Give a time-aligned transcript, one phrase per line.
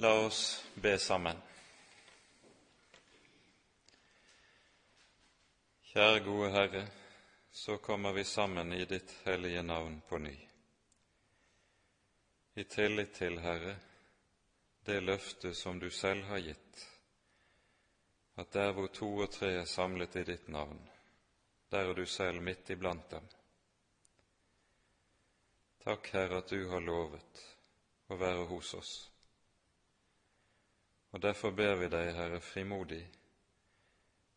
[0.00, 1.38] La oss be sammen.
[5.90, 6.82] Kjære gode Herre,
[7.50, 10.36] så kommer vi sammen i ditt hellige navn på ny.
[12.54, 13.74] I tillit til, Herre,
[14.86, 16.86] det løftet som du selv har gitt,
[18.36, 20.78] at der hvor to og tre er samlet i ditt navn,
[21.74, 23.28] der er du selv midt iblant dem.
[25.82, 27.46] Takk, Herre, at du har lovet
[28.06, 28.98] å være hos oss.
[31.10, 33.04] Og derfor ber vi deg, Herre, frimodig,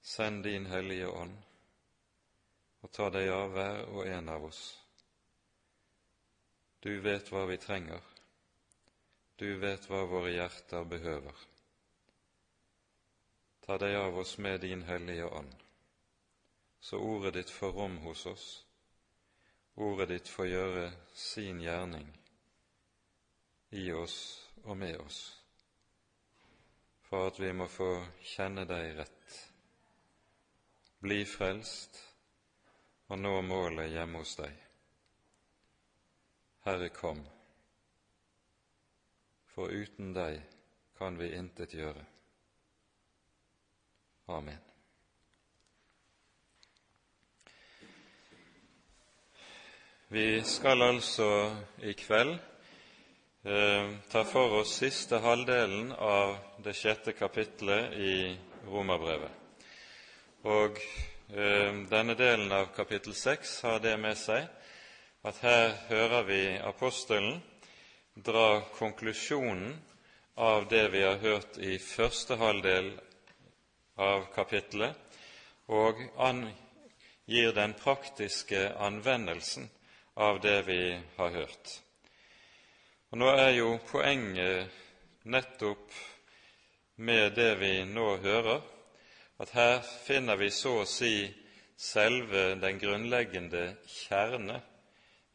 [0.01, 1.33] send din Hellige Ånd
[2.81, 4.61] og ta deg av hver og en av oss.
[6.81, 8.01] Du vet hva vi trenger,
[9.37, 11.43] du vet hva våre hjerter behøver.
[13.61, 15.53] Ta deg av oss med din Hellige Ånd,
[16.79, 18.47] så ordet ditt får rom hos oss,
[19.75, 22.09] ordet ditt får gjøre sin gjerning
[23.77, 24.17] i oss
[24.63, 25.21] og med oss
[27.11, 27.89] for at vi må få
[28.23, 29.33] kjenne deg rett,
[31.03, 31.97] bli frelst
[33.11, 34.53] og nå målet hjemme hos deg.
[36.63, 37.19] Herre, kom,
[39.51, 40.39] for uten deg
[40.95, 42.05] kan vi intet gjøre.
[44.31, 44.61] Amen.
[50.15, 51.27] Vi skal altså
[51.83, 52.37] i kveld
[53.43, 58.37] tar for oss siste halvdelen av det sjette kapittelet i
[58.69, 59.31] Romerbrevet.
[60.45, 60.77] Og
[61.33, 64.45] eh, denne delen av kapittel seks har det med seg
[65.25, 67.41] at her hører vi apostelen
[68.13, 69.75] dra konklusjonen
[70.37, 72.93] av det vi har hørt i første halvdel
[73.97, 74.97] av kapittelet,
[75.65, 75.97] og
[77.25, 79.69] gir den praktiske anvendelsen
[80.13, 80.83] av det vi
[81.17, 81.81] har hørt.
[83.11, 84.71] Og Nå er jo poenget
[85.27, 85.95] nettopp
[87.03, 88.61] med det vi nå hører,
[89.43, 91.25] at her finner vi så å si
[91.75, 94.61] selve den grunnleggende kjerne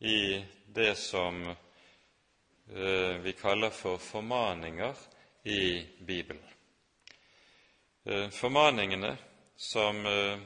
[0.01, 0.41] i
[0.73, 5.05] det som eh, vi kaller for formaninger
[5.45, 6.49] i Bibelen.
[8.09, 9.13] Eh, formaningene
[9.53, 10.39] som eh,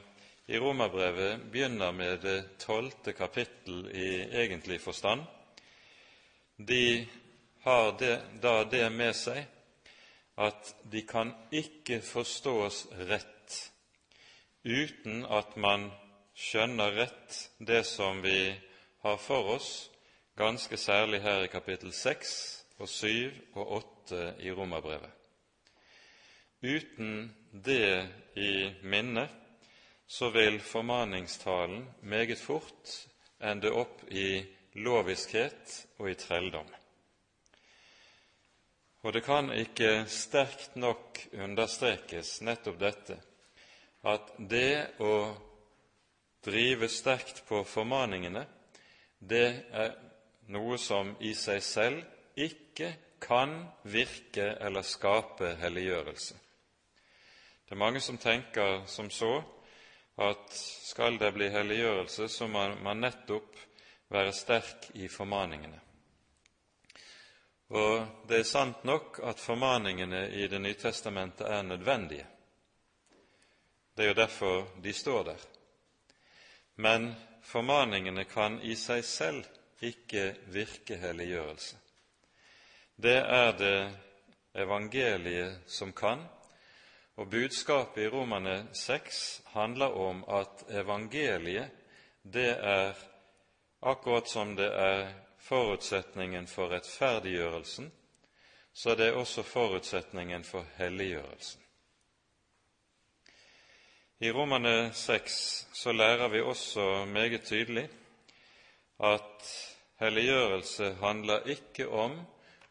[0.51, 4.11] i Romerbrevet begynner med det tolvte kapittel i
[4.43, 5.23] egentlig forstand,
[6.61, 7.07] de
[7.63, 9.45] har det, da det med seg
[10.41, 13.57] at de kan ikke forstås rett
[14.65, 15.91] uten at man
[16.37, 18.53] skjønner rett det som vi
[19.03, 19.91] har for oss,
[20.37, 22.33] ganske særlig her i kapittel 6
[22.81, 23.09] og 7
[23.55, 25.13] og 8 i Romerbrevet.
[26.61, 29.33] Uten det i minnet
[30.11, 32.97] så vil formaningstalen meget fort
[33.41, 34.43] ende opp i
[34.75, 36.69] loviskhet og i trelldom.
[39.03, 43.17] Og det kan ikke sterkt nok understrekes nettopp dette,
[44.05, 45.15] at det å
[46.45, 48.45] drive sterkt på formaningene,
[49.21, 49.95] det er
[50.53, 56.37] noe som i seg selv ikke kan virke eller skape helliggjørelse.
[57.65, 59.37] Det er mange som tenker som så
[60.21, 63.57] at skal det bli helliggjørelse, så må man nettopp
[64.11, 65.79] være sterk i formaningene.
[67.71, 72.27] Og det er sant nok at formaningene i Det nye testamentet er nødvendige.
[73.97, 75.47] Det er jo derfor de står der.
[76.77, 79.45] Men formaningene kan i seg selv
[79.81, 81.77] ikke virke helliggjørelse.
[82.97, 83.93] Det er det
[84.55, 86.27] evangeliet som kan,
[87.17, 91.71] og budskapet i Romane 6 handler om at evangeliet,
[92.23, 92.93] det er
[93.83, 97.93] akkurat som det er forutsetningen for rettferdiggjørelsen,
[98.73, 101.63] så det er også forutsetningen for helliggjørelsen.
[104.21, 107.89] I Romane 6 så lærer vi også meget tydelig
[109.01, 109.49] at
[110.01, 112.21] helliggjørelse handler ikke om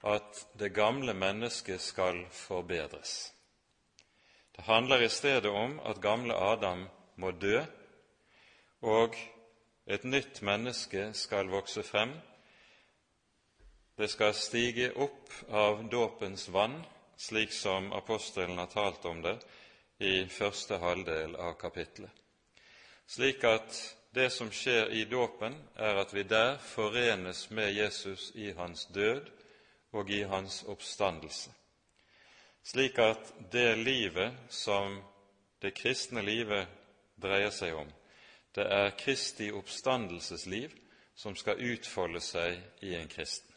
[0.05, 3.33] at det gamle mennesket skal forbedres.
[4.55, 7.63] Det handler i stedet om at gamle Adam må dø,
[8.81, 9.15] og
[9.87, 12.13] et nytt menneske skal vokse frem
[13.99, 16.77] det skal stige opp av dåpens vann,
[17.17, 19.35] slik som apostelen har talt om det
[19.99, 22.13] i første halvdel av kapittelet.
[23.07, 23.75] Slik at
[24.15, 29.27] det som skjer i dåpen, er at vi der forenes med Jesus i hans død
[29.91, 31.51] og i hans oppstandelse.
[32.63, 35.01] Slik at det livet som
[35.59, 36.71] det kristne livet
[37.19, 37.91] dreier seg om,
[38.55, 40.71] det er Kristi oppstandelsesliv
[41.19, 43.48] som skal utfolde seg i en kristen.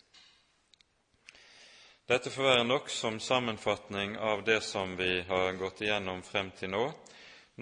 [2.06, 6.72] Dette får være nok som sammenfatning av det som vi har gått igjennom frem til
[6.74, 6.86] nå.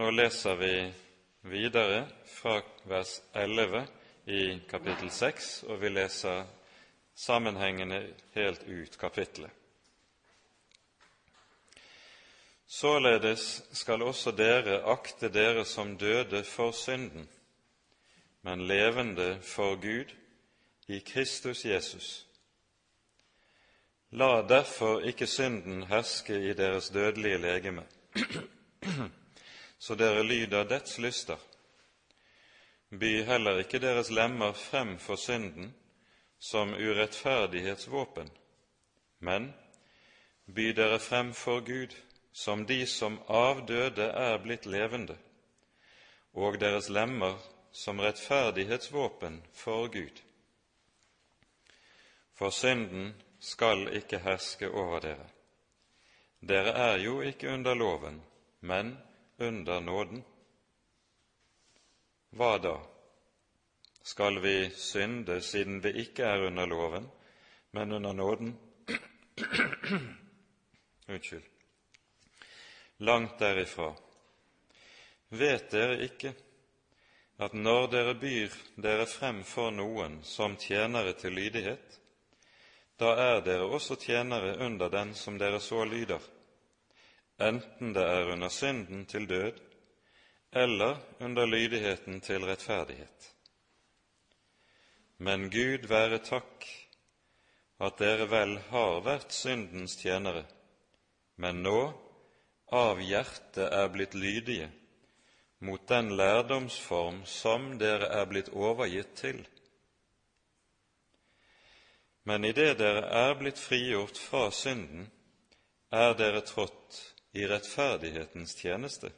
[0.01, 0.75] Nå leser vi
[1.53, 2.55] videre fra
[2.89, 3.83] vers 11
[4.33, 6.47] i kapittel 6, og vi leser
[7.13, 7.99] sammenhengende
[8.33, 9.53] helt ut kapittelet.
[12.65, 13.45] Således
[13.77, 17.29] skal også dere akte dere som døde for synden,
[18.41, 20.17] men levende for Gud
[20.89, 22.30] i Kristus Jesus.
[24.13, 27.85] La derfor ikke synden herske i deres dødelige legeme,
[29.79, 31.37] så dere lyder dets lyster.
[32.91, 35.75] By heller ikke deres lemmer frem for synden
[36.39, 38.31] som urettferdighetsvåpen,
[39.21, 39.55] men
[40.55, 41.95] by dere frem for Gud
[42.33, 45.17] som de som av døde er blitt levende,
[46.35, 47.39] og deres lemmer
[47.73, 50.23] som rettferdighetsvåpen for Gud.
[52.35, 55.29] For synden skal ikke herske over dere.
[56.41, 58.23] Dere er jo ikke under loven,
[58.61, 58.97] men
[59.39, 60.25] under nåden.
[62.31, 62.77] Hva da?
[64.03, 67.11] Skal vi synde siden vi ikke er under loven,
[67.73, 68.59] men under nåden?
[71.09, 71.51] Unnskyld
[73.01, 73.95] langt derifra.
[75.29, 76.33] Vet dere ikke
[77.41, 81.97] at når dere byr dere frem for noen som tjenere til lydighet,
[83.01, 86.21] da er dere også tjenere under den som dere så lyder,
[87.41, 89.61] enten det er under synden til død
[90.53, 93.31] eller under lydigheten til rettferdighet.
[95.19, 96.67] Men Gud være takk
[97.81, 100.45] at dere vel har vært syndens tjenere,
[101.37, 101.81] men nå
[102.77, 104.69] av hjertet er blitt lydige
[105.61, 109.41] mot den lærdomsform som dere er blitt overgitt til.
[112.23, 115.07] Men idet dere er blitt frigjort fra synden,
[115.91, 116.99] er dere trådt
[117.33, 119.11] i rettferdighetens tjeneste.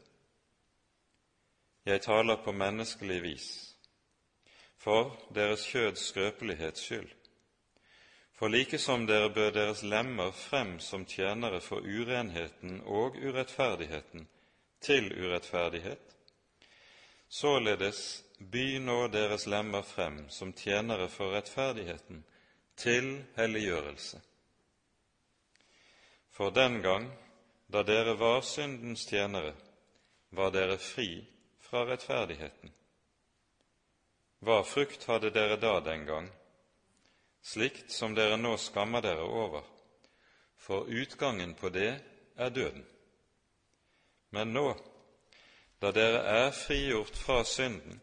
[1.85, 3.49] Jeg taler på menneskelig vis,
[4.79, 7.11] for deres kjøds skrøpelighets skyld.
[8.39, 14.29] For like som dere bør deres lemmer frem som tjenere for urenheten og urettferdigheten
[14.81, 16.03] til urettferdighet,
[17.29, 22.25] således by nå deres lemmer frem som tjenere for rettferdigheten
[22.83, 24.21] til helliggjørelse.
[26.31, 27.09] For den gang
[27.73, 29.55] da dere var syndens tjenere,
[30.31, 31.09] var dere fri
[31.63, 32.73] fra rettferdigheten.
[34.43, 36.31] Hva frukt hadde dere da den gang?
[37.43, 39.65] slikt som dere nå skammer dere over,
[40.57, 41.91] for utgangen på det
[42.37, 42.85] er døden.
[44.31, 44.69] Men nå,
[45.83, 48.01] da dere er frigjort fra synden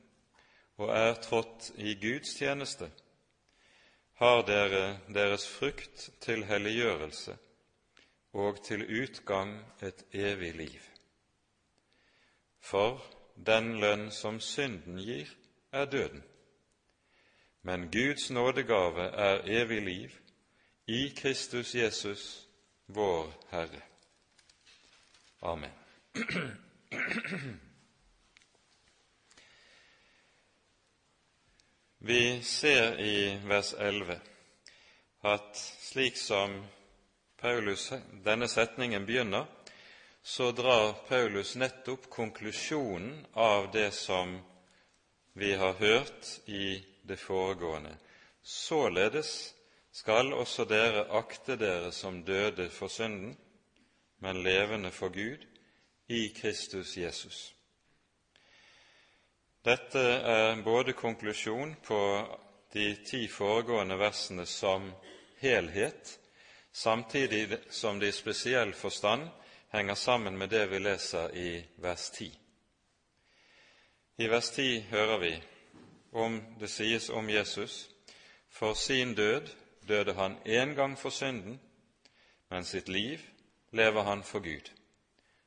[0.80, 2.90] og er trådt i Guds tjeneste,
[4.20, 7.38] har dere deres frukt til helliggjørelse
[8.34, 10.82] og til utgang et evig liv.
[12.60, 13.00] For
[13.36, 15.32] den lønn som synden gir,
[15.72, 16.24] er døden
[17.62, 20.10] men Guds nådegave er evig liv
[20.88, 22.48] i Kristus Jesus,
[22.88, 23.82] vår Herre.
[25.42, 25.72] Amen.
[32.02, 34.20] Vi ser i vers 11
[35.22, 36.54] at slik som
[37.42, 37.92] Paulus,
[38.24, 39.46] denne setningen begynner,
[40.24, 44.40] så drar Paulus nettopp konklusjonen av det som
[45.34, 47.98] vi har hørt i det foregående.
[48.44, 49.54] Således
[49.92, 53.36] skal også dere akte dere som døde for synden,
[54.24, 55.44] men levende for Gud
[56.08, 57.59] i Kristus Jesus.
[59.64, 62.28] Dette er både konklusjon på
[62.74, 64.92] de ti foregående versene som
[65.42, 66.20] helhet,
[66.72, 69.28] samtidig som de i spesiell forstand
[69.74, 72.30] henger sammen med det vi leser i vers 10.
[74.18, 75.34] I vers 10 hører vi
[76.12, 77.90] om det sies om Jesus
[78.50, 79.50] for sin død
[79.88, 81.60] døde han én gang for synden,
[82.50, 83.20] men sitt liv
[83.72, 84.72] lever han for Gud.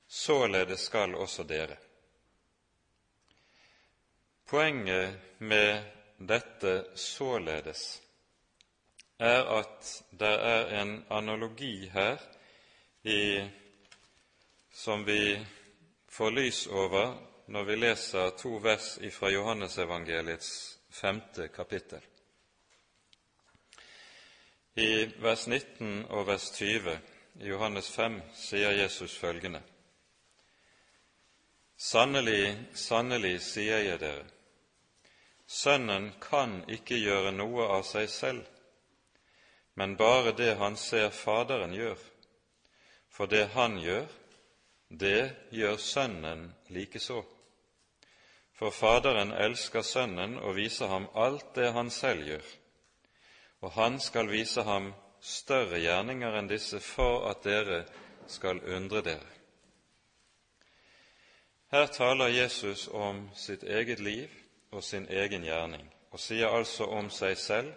[0.08, 1.76] Således skal også dere.
[4.52, 5.82] Poenget med
[6.18, 8.02] dette 'således'
[9.18, 12.18] er at det er en analogi her
[13.02, 13.48] i,
[14.72, 15.46] som vi
[16.08, 17.16] får lys over
[17.46, 22.00] når vi leser to vers fra Johannesevangeliets femte kapittel.
[24.76, 27.00] I vers 19 og vers 20
[27.34, 29.62] i Johannes 5 sier Jesus følgende.:
[31.76, 34.24] Sannelig, sannelig, sier jeg dere,
[35.52, 38.46] Sønnen kan ikke gjøre noe av seg selv,
[39.76, 42.00] men bare det han ser Faderen gjør.
[43.12, 44.08] For det han gjør,
[44.88, 47.20] det gjør Sønnen likeså.
[48.56, 52.50] For Faderen elsker Sønnen og viser ham alt det han selv gjør,
[53.60, 57.84] og han skal vise ham større gjerninger enn disse for at dere
[58.26, 59.32] skal undre dere.
[61.72, 64.41] Her taler Jesus om sitt eget liv
[64.72, 67.72] og sin egen gjerning, og sier altså om seg selv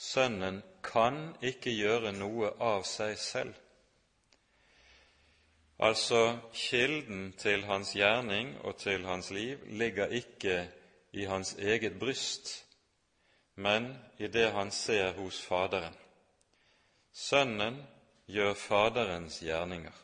[0.00, 3.52] Sønnen kan ikke gjøre noe av seg selv.
[5.80, 10.56] Altså kilden til hans gjerning og til hans liv ligger ikke
[11.12, 12.64] i hans eget bryst,
[13.60, 15.96] men i det han ser hos Faderen.
[17.12, 17.82] Sønnen
[18.26, 19.96] gjør Faderens gjerninger.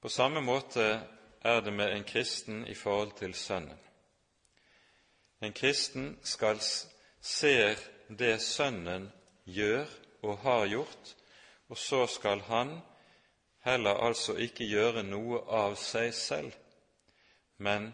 [0.00, 1.00] På samme måte
[1.42, 3.78] er det med en kristen i forhold til Sønnen.
[5.40, 6.58] En kristen skal
[7.20, 7.76] se
[8.08, 9.10] det Sønnen
[9.44, 9.86] gjør
[10.22, 11.14] og har gjort,
[11.68, 12.78] og så skal han
[13.66, 16.54] heller altså ikke gjøre noe av seg selv,
[17.58, 17.92] men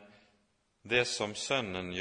[0.85, 1.93] det som Sønnen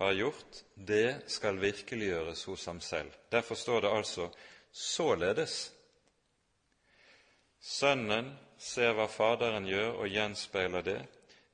[0.00, 3.12] har gjort, det skal virkeliggjøres hos ham selv.
[3.32, 4.28] Derfor står det altså
[4.72, 5.72] således.
[7.60, 11.00] Sønnen ser hva Faderen gjør, og gjenspeiler det.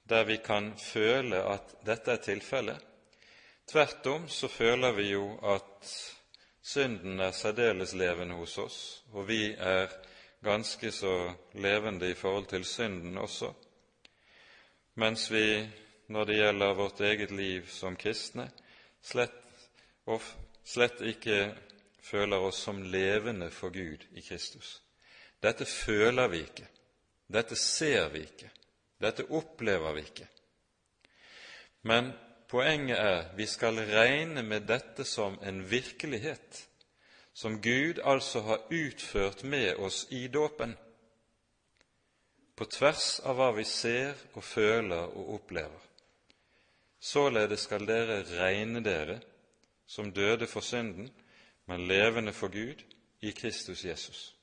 [0.08, 2.78] der vi kan føle at dette er tilfellet.
[3.66, 5.88] Tvert om så føler vi jo at
[6.62, 9.88] synden er særdeles levende hos oss, og vi er
[10.44, 13.52] ganske så levende i forhold til synden også,
[14.94, 15.68] mens vi,
[16.08, 18.50] når det gjelder vårt eget liv som kristne,
[19.00, 19.32] slett,
[20.64, 21.54] slett ikke
[22.04, 24.80] føler oss som levende for Gud i Kristus.
[25.42, 26.68] Dette føler vi ikke,
[27.32, 28.50] dette ser vi ikke,
[29.00, 30.28] dette opplever vi ikke.
[31.84, 32.12] Men
[32.48, 36.64] poenget er vi skal regne med dette som en virkelighet
[37.34, 40.76] som Gud altså har utført med oss i dåpen,
[42.54, 45.80] på tvers av hva vi ser og føler og opplever.
[47.02, 49.18] Således skal dere regne dere
[49.86, 51.10] som døde for synden,
[51.66, 52.84] men levende for Gud
[53.20, 54.34] i Kristus Jesus.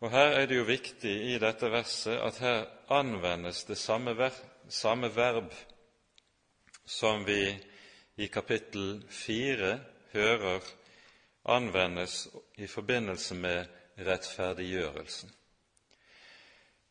[0.00, 4.30] Og Her er det jo viktig i dette verset at her anvendes det samme, ver
[4.68, 5.54] samme verb
[6.86, 7.56] som vi
[8.16, 9.80] i kapittel fire
[10.12, 10.60] hører
[11.44, 13.66] anvendes i forbindelse med
[13.98, 15.30] rettferdiggjørelsen.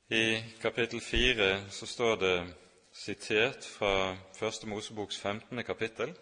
[0.10, 2.54] I kapittel 4 så står det
[2.92, 5.64] sitert fra Første Moseboks 15.
[5.64, 6.18] kapittel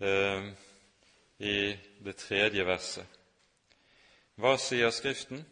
[0.00, 0.52] eh,
[1.38, 3.06] i det tredje verset.
[4.38, 5.44] Hva sier Skriften?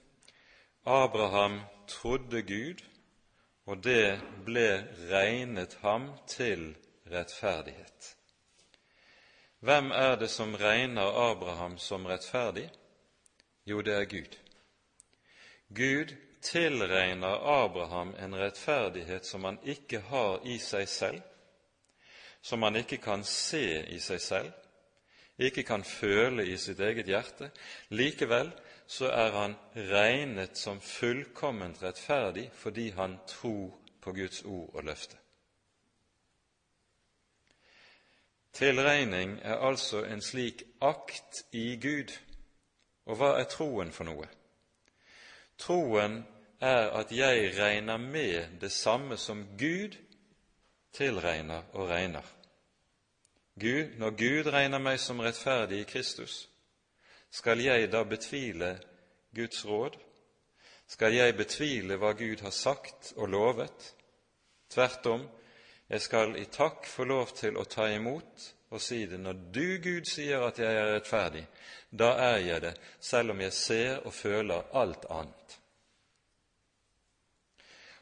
[0.87, 2.83] Abraham trodde Gud,
[3.67, 6.75] og det ble regnet ham til
[7.11, 8.17] rettferdighet.
[9.61, 12.71] Hvem er det som regner Abraham som rettferdig?
[13.67, 14.37] Jo, det er Gud.
[15.75, 21.23] Gud tilregner Abraham en rettferdighet som han ikke har i seg selv,
[22.43, 24.53] som han ikke kan se i seg selv,
[25.39, 27.51] ikke kan føle i sitt eget hjerte.
[27.89, 28.53] Likevel
[28.87, 35.17] så er han regnet som fullkomment rettferdig fordi han tror på Guds ord og løfte.
[38.57, 42.15] Tilregning er altså en slik akt i Gud.
[43.07, 44.29] Og hva er troen for noe?
[45.61, 46.23] Troen
[46.61, 49.99] er at jeg regner med det samme som Gud
[50.97, 52.36] tilregner og regner.
[53.61, 56.49] Gud, når Gud regner meg som rettferdig i Kristus,
[57.33, 58.75] skal jeg da betvile
[59.35, 59.97] Guds råd?
[60.87, 63.95] Skal jeg betvile hva Gud har sagt og lovet?
[64.71, 65.25] Tvert om,
[65.89, 69.19] jeg skal i takk få lov til å ta imot og si det.
[69.23, 71.47] Når du, Gud, sier at jeg er rettferdig,
[71.91, 75.57] da er jeg det, selv om jeg ser og føler alt annet.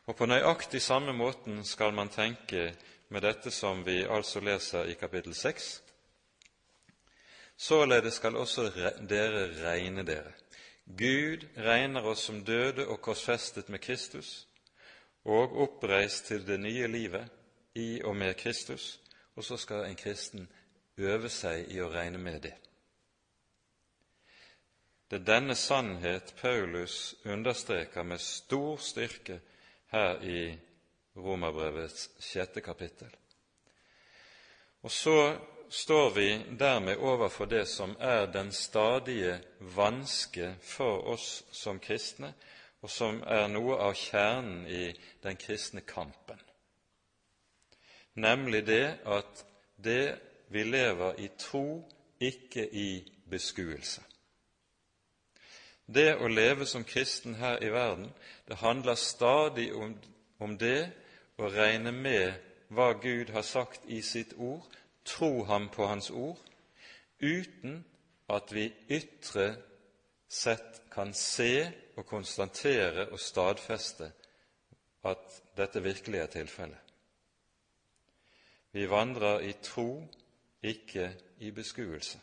[0.04, 2.72] Og på nøyaktig samme måten skal man tenke
[3.08, 5.82] med dette som vi altså leser i kapittel 6.
[7.56, 8.70] Således skal også
[9.08, 10.32] dere regne dere.
[10.84, 14.46] Gud regner oss som døde og korsfestet med Kristus
[15.24, 17.30] og oppreist til det nye livet
[17.74, 19.00] i og med Kristus,
[19.36, 20.48] og så skal en kristen
[20.98, 22.54] øve seg i å regne med det.
[25.10, 29.40] Det er denne sannhet Paulus understreker med stor styrke
[29.92, 30.58] her i
[31.16, 33.10] Romerbrevets sjette kapittel.
[34.82, 35.36] Og så
[35.70, 36.28] står vi
[36.58, 42.34] dermed overfor det som er den stadige vanske for oss som kristne,
[42.84, 44.90] og som er noe av kjernen i
[45.24, 46.40] den kristne kampen,
[48.14, 49.44] nemlig det at
[49.80, 50.18] det
[50.52, 51.80] vi lever i tro,
[52.20, 54.02] ikke i beskuelse.
[55.86, 58.12] Det å leve som kristen her i verden,
[58.48, 59.96] det handler stadig om,
[60.38, 60.92] om det
[61.38, 62.34] å regne med
[62.74, 64.66] hva Gud har sagt i sitt ord,
[65.04, 66.40] tro ham på Hans ord,
[67.20, 67.82] uten
[68.30, 69.54] at vi ytre
[70.28, 74.10] sett kan se og konstatere og stadfeste
[75.04, 76.80] at dette virkelig er tilfellet.
[78.74, 80.02] Vi vandrer i tro,
[80.62, 81.12] ikke
[81.46, 82.18] i beskuelse.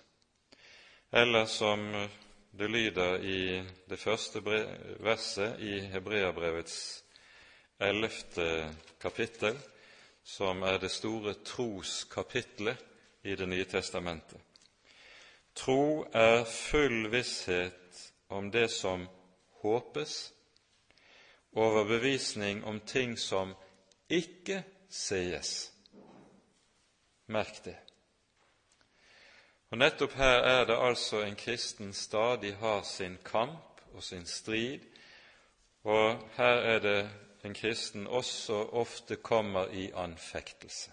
[1.11, 1.85] Eller som
[2.51, 4.41] det lyder i det første
[4.99, 7.00] verset i Hebreabrevets
[7.81, 9.57] ellevte kapittel,
[10.23, 12.77] som er det store troskapitlet
[13.23, 14.39] i Det nye testamentet.
[15.55, 19.07] Tro er full visshet om det som
[19.61, 20.33] håpes,
[21.53, 23.53] overbevisning om ting som
[24.09, 25.71] ikke sies.
[27.27, 27.77] Merk det.
[29.71, 34.79] Og Nettopp her er det altså en kristen stadig har sin kamp og sin strid,
[35.83, 37.09] og her er det
[37.43, 40.91] en kristen også ofte kommer i anfektelse.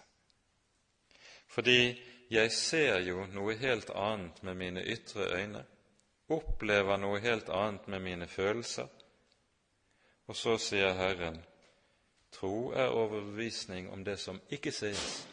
[1.47, 5.65] Fordi jeg ser jo noe helt annet med mine ytre øyne,
[6.29, 8.89] opplever noe helt annet med mine følelser,
[10.29, 11.41] og så sier Herren,
[12.33, 15.29] tro er overbevisning om det som ikke sies.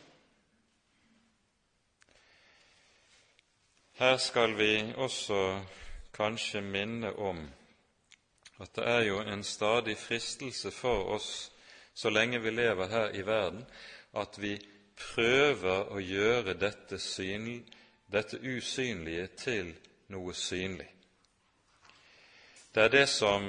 [4.00, 5.62] Her skal vi også
[6.14, 7.44] kanskje minne om
[8.60, 11.52] at det er jo en stadig fristelse for oss
[11.96, 13.66] så lenge vi lever her i verden,
[14.16, 14.58] at vi
[14.96, 17.62] prøver å gjøre dette, synlig,
[18.12, 19.72] dette usynlige til
[20.12, 20.90] noe synlig.
[22.76, 23.48] Det er det som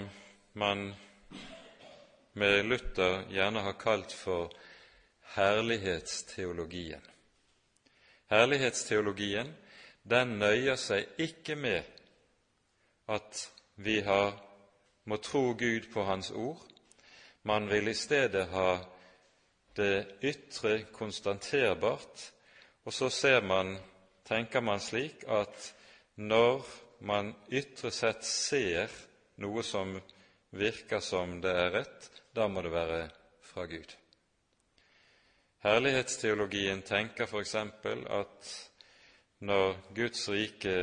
[0.54, 0.92] man
[2.38, 4.52] med Luther gjerne har kalt for
[5.34, 7.02] herlighetsteologien.
[8.30, 9.50] Herlighetsteologien
[10.06, 11.82] den nøyer seg ikke med
[13.10, 13.42] at
[13.82, 14.36] vi har,
[15.06, 16.62] må tro Gud på Hans ord.
[17.46, 18.70] Man vil i stedet ha
[19.76, 22.32] det ytre konstaterbart,
[22.84, 23.76] og så ser man,
[24.26, 25.70] tenker man slik at
[26.16, 26.64] når
[27.06, 28.90] man ytre sett ser
[29.42, 29.94] noe som
[30.56, 33.00] virker som det er rett, da må det være
[33.44, 33.92] fra Gud.
[35.66, 37.54] Herlighetsteologien tenker f.eks.
[37.54, 38.54] at
[39.46, 40.76] når Guds rike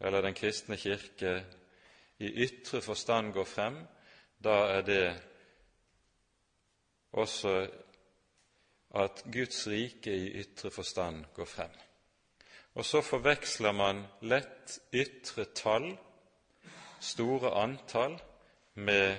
[0.00, 1.42] eller den kristne kirke
[2.18, 3.78] i ytre forstand går frem,
[4.44, 5.06] da er det
[7.12, 7.54] også
[8.94, 11.70] at Guds rike i ytre forstand går frem.
[12.74, 15.92] Og så forveksler man lett ytre tall,
[17.00, 18.18] store antall,
[18.74, 19.16] med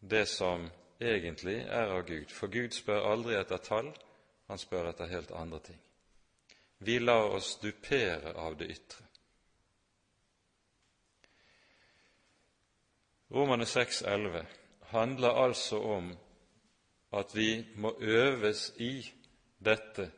[0.00, 2.30] det som egentlig er av Gud.
[2.32, 3.90] For Gud spør aldri etter tall,
[4.48, 5.80] han spør etter helt andre ting.
[6.78, 9.04] Vi lar oss dupere av det ytre.
[13.32, 14.44] Romane 6,11
[14.82, 16.18] handler altså om
[17.12, 19.12] at vi må øves i
[19.64, 20.10] dette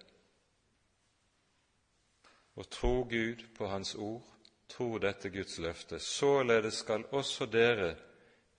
[2.57, 4.35] og tro Gud på Hans ord
[4.69, 7.95] tro dette Guds løfte, således skal også dere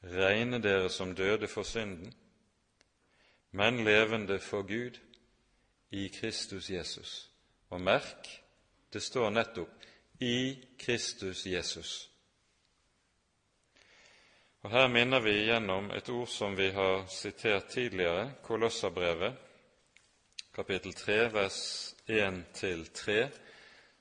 [0.03, 2.13] regne dere som døde for synden,
[3.51, 4.99] men levende for Gud
[5.91, 7.31] i Kristus Jesus.
[7.69, 8.27] Og merk,
[8.93, 9.69] det står nettopp
[10.19, 12.14] 'i Kristus Jesus'.
[14.65, 19.35] Og Her minner vi igjennom et ord som vi har sitert tidligere, Kolossabrevet,
[20.55, 21.57] kapittel 3, vers
[22.09, 23.27] 1-3,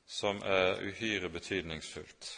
[0.06, 2.30] som er uhyre betydningsfullt.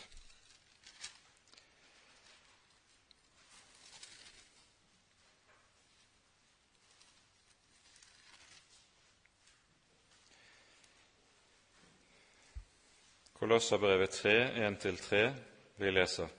[13.39, 14.35] Kolosserbrevet 3,
[14.73, 15.23] 1-3,
[15.77, 16.35] vi leser.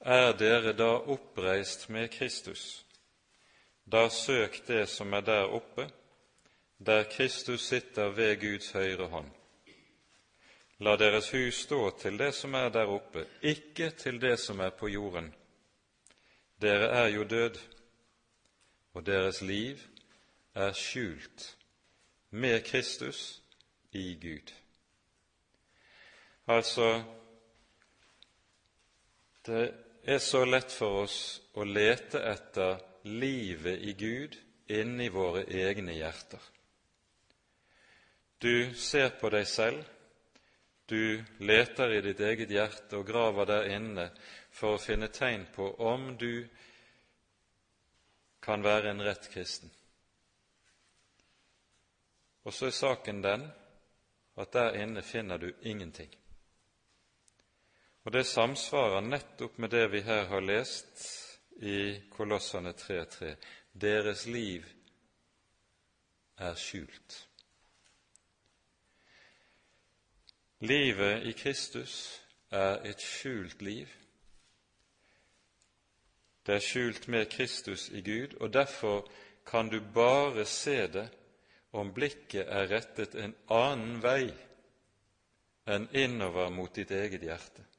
[0.00, 2.86] Er dere da oppreist med Kristus,
[3.84, 5.90] da søk det som er der oppe,
[6.78, 9.28] der Kristus sitter ved Guds høyre hånd.
[10.78, 14.70] La deres hus stå til det som er der oppe, ikke til det som er
[14.70, 15.34] på jorden.
[16.62, 17.58] Dere er jo død,
[18.94, 19.76] og deres liv
[20.54, 21.56] er skjult
[22.30, 23.42] med Kristus
[23.92, 24.54] i Gud.
[26.46, 27.02] Altså,
[29.46, 31.18] det er så lett for oss
[31.54, 34.36] å lete etter livet i Gud
[34.70, 36.40] inni våre egne hjerter.
[38.40, 39.84] Du ser på deg selv,
[40.86, 44.08] du leter i ditt eget hjerte og graver der inne
[44.50, 46.46] for å finne tegn på om du
[48.40, 49.70] kan være en rett kristen.
[52.42, 53.44] Og så er saken den
[54.40, 56.10] at der inne finner du ingenting.
[58.04, 61.02] Og det samsvarer nettopp med det vi her har lest
[61.60, 63.34] i Kolossene 3.3.
[63.72, 64.64] Deres liv
[66.40, 67.26] er skjult.
[70.60, 71.94] Livet i Kristus
[72.50, 73.88] er et skjult liv.
[76.46, 79.10] Det er skjult med Kristus i Gud, og derfor
[79.46, 81.08] kan du bare se det
[81.72, 84.30] om blikket er rettet en annen vei
[85.70, 87.69] enn innover mot ditt eget hjerte.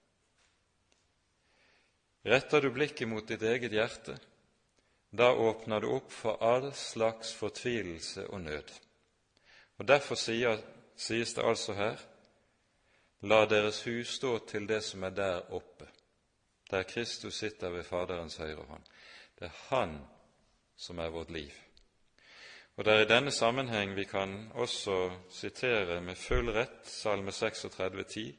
[2.24, 4.18] Retter du blikket mot ditt eget hjerte,
[5.10, 8.70] da åpner du opp for all slags fortvilelse og nød.
[9.78, 10.62] Og Derfor sier,
[10.96, 12.08] sies det altså her
[13.22, 15.86] La deres hus stå til det som er der oppe,
[16.72, 18.84] der Kristus sitter ved Faderens høyre hånd.
[19.40, 20.00] Det er Han
[20.78, 21.52] som er vårt liv.
[22.78, 28.04] Og Det er i denne sammenheng vi kan også sitere med full rett Salme 36,
[28.04, 28.36] 10.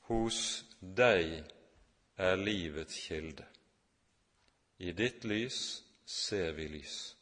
[0.00, 1.44] Hos deg
[2.16, 3.44] er livets kilde.
[4.78, 5.60] I ditt lys
[6.04, 7.16] ser vi lys.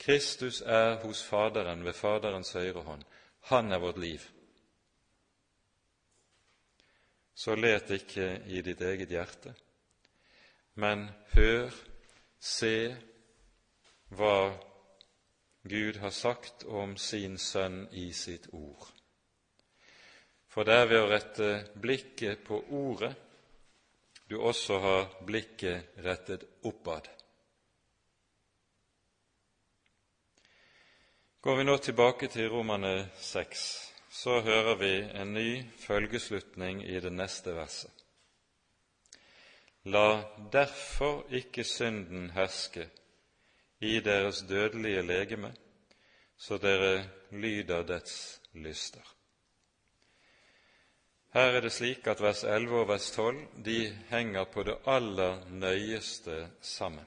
[0.00, 3.02] Kristus er hos Faderen ved Faderens høyre hånd.
[3.52, 4.20] Han er vårt liv.
[7.34, 9.54] Så let ikke i ditt eget hjerte,
[10.74, 11.70] men hør,
[12.40, 12.96] se
[14.16, 14.52] hva
[15.68, 18.86] Gud har sagt om sin Sønn i sitt ord.
[20.48, 23.12] For det er ved å rette blikket på Ordet
[24.30, 27.08] du også har blikket rettet oppad.
[31.40, 33.64] Går vi nå tilbake til Romane 6,
[34.10, 37.90] så hører vi en ny følgeslutning i det neste verset.
[39.84, 42.90] La derfor ikke synden herske
[43.80, 45.54] i deres dødelige legeme,
[46.36, 49.19] så dere lyder dets lyster.
[51.30, 53.78] Her er det slik at vers 11 og vers 12 de
[54.10, 57.06] henger på det aller nøyeste sammen.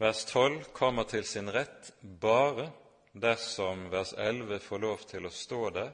[0.00, 2.68] Vers 12 kommer til sin rett bare
[3.12, 5.90] dersom vers 11 får lov til å stå der,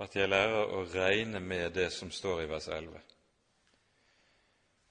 [0.00, 3.00] at jeg lærer å regne med det som står i vers 11.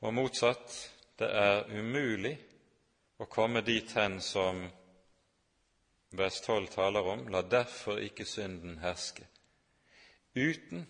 [0.01, 0.77] Og motsatt,
[1.19, 2.37] det er umulig
[3.21, 4.65] å komme dit hen som
[6.17, 9.29] vers 12 taler om, la derfor ikke synden herske
[10.33, 10.85] uten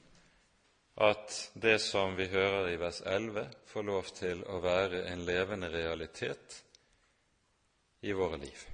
[1.00, 5.70] at det som vi hører i vers 11, får lov til å være en levende
[5.72, 6.58] realitet
[8.02, 8.66] i våre liv.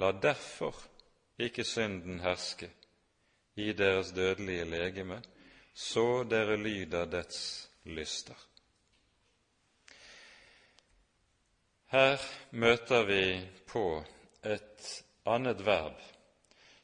[0.00, 0.76] La derfor
[1.38, 2.70] ikke synden herske
[3.60, 5.20] i deres dødelige legeme,
[5.74, 7.40] så dere lyder dets
[7.84, 8.36] lyster.
[11.92, 13.22] Her møter vi
[13.68, 13.84] på
[14.44, 14.88] et
[15.28, 16.00] annet verb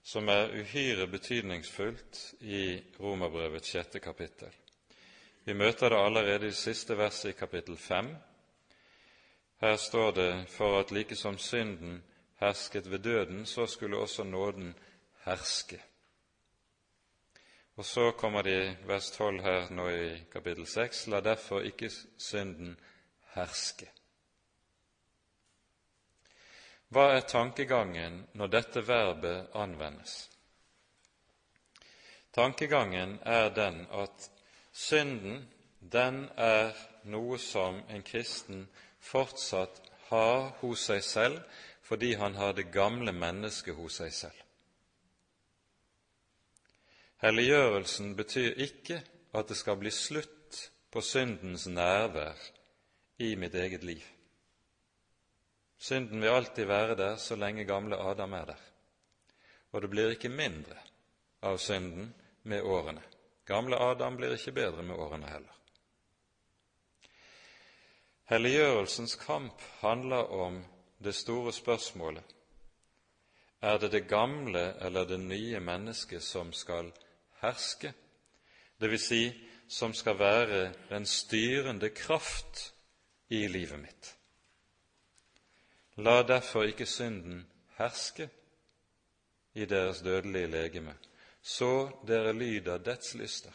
[0.05, 4.53] som er uhyre betydningsfullt i Romerbrevets sjette kapittel.
[5.45, 8.11] Vi møter det allerede i siste verset i kapittel fem.
[9.61, 12.03] Her står det for at like som synden
[12.41, 14.75] hersket ved døden, så skulle også nåden
[15.25, 15.81] herske.
[17.77, 21.91] Og så kommer det i vers 12 her nå i kapittel 6.: La derfor ikke
[22.19, 22.77] synden
[23.35, 23.91] herske.
[26.93, 30.15] Hva er tankegangen når dette verbet anvendes?
[32.35, 34.31] Tankegangen er den at
[34.73, 35.45] synden,
[35.81, 36.75] den er
[37.07, 38.67] noe som en kristen
[38.99, 44.41] fortsatt har hos seg selv fordi han har det gamle mennesket hos seg selv.
[47.25, 48.99] Helliggjørelsen betyr ikke
[49.37, 50.59] at det skal bli slutt
[50.93, 52.41] på syndens nærvær
[53.25, 54.03] i mitt eget liv.
[55.79, 58.61] Synden vil alltid være der så lenge gamle Adam er der,
[59.73, 60.79] og det blir ikke mindre
[61.43, 63.03] av synden med årene.
[63.45, 65.51] Gamle Adam blir ikke bedre med årene heller.
[68.25, 70.63] Helliggjørelsens kamp handler om
[71.05, 72.35] det store spørsmålet
[73.65, 76.91] er det det gamle eller det nye mennesket som skal
[77.41, 77.93] herske,
[78.81, 79.07] dvs.
[79.09, 79.23] Si,
[79.69, 82.75] som skal være den styrende kraft
[83.29, 84.11] i livet mitt.
[85.97, 87.45] La derfor ikke synden
[87.79, 88.29] herske
[89.55, 90.95] i deres dødelige legeme,
[91.43, 93.53] så dere lyder dets lyster.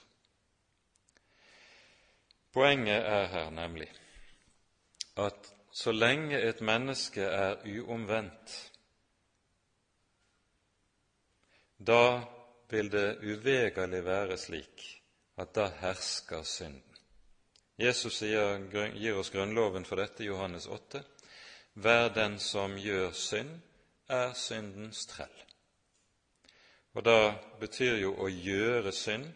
[2.54, 3.92] Poenget er her nemlig
[5.18, 8.72] at så lenge et menneske er uomvendt,
[11.88, 12.22] da
[12.70, 15.02] vil det uvegerlig være slik
[15.38, 16.84] at da hersker synden.
[17.80, 21.04] Jesus gir oss grunnloven for dette i Johannes 8.
[21.80, 23.60] Hver den som gjør synd,
[24.10, 25.38] er syndens trell.
[26.94, 29.30] Og da betyr jo å gjøre synd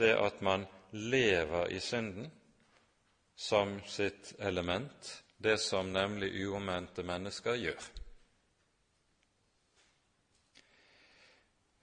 [0.00, 2.30] det at man lever i synden
[3.36, 7.84] som sitt element, det som nemlig uomvendte mennesker gjør.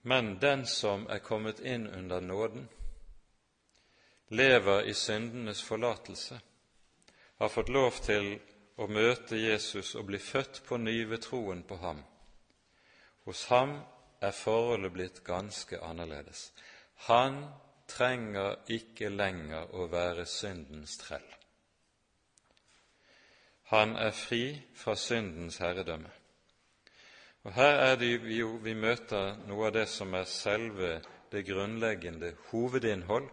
[0.02, 2.68] Men den som er kommet inn under nåden,
[4.28, 6.40] lever i syndenes forlatelse,
[7.38, 8.36] har fått lov til
[8.76, 12.02] å møte Jesus og bli født på ny ved troen på ham.
[13.24, 13.78] Hos ham
[14.20, 16.50] er forholdet blitt ganske annerledes.
[17.08, 17.44] Han
[17.88, 21.26] trenger ikke lenger å være syndens trell.
[23.72, 26.12] Han er fri fra syndens herredømme.
[27.46, 32.32] Og Her er det jo vi møter noe av det som er selve det grunnleggende
[32.50, 33.28] hovedinnhold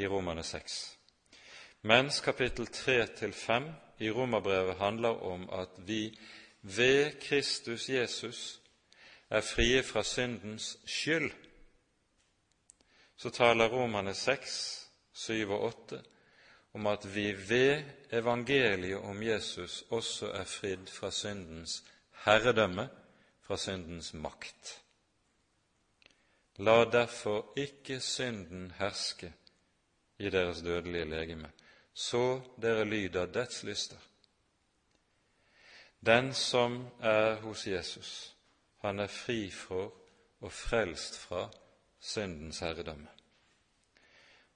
[0.00, 0.76] i Romane 6.
[1.82, 3.68] Mens kapittel 3-5
[4.00, 6.18] i Romerbrevet handler om at vi
[6.62, 8.60] ved Kristus Jesus
[9.30, 11.32] er frie fra syndens skyld,
[13.16, 16.02] så taler Romerne 6, 7 og 8
[16.72, 17.82] om at vi ved
[18.12, 21.84] evangeliet om Jesus også er fridd fra syndens
[22.24, 22.88] herredømme,
[23.42, 24.82] fra syndens makt.
[26.56, 29.32] La derfor ikke synden herske
[30.18, 31.50] i deres dødelige legeme,
[32.00, 33.98] så dere lyder dets lyster.
[36.00, 38.36] Den som er hos Jesus,
[38.80, 39.92] han er fri for
[40.40, 41.48] og frelst fra
[42.00, 43.08] syndens herredømme.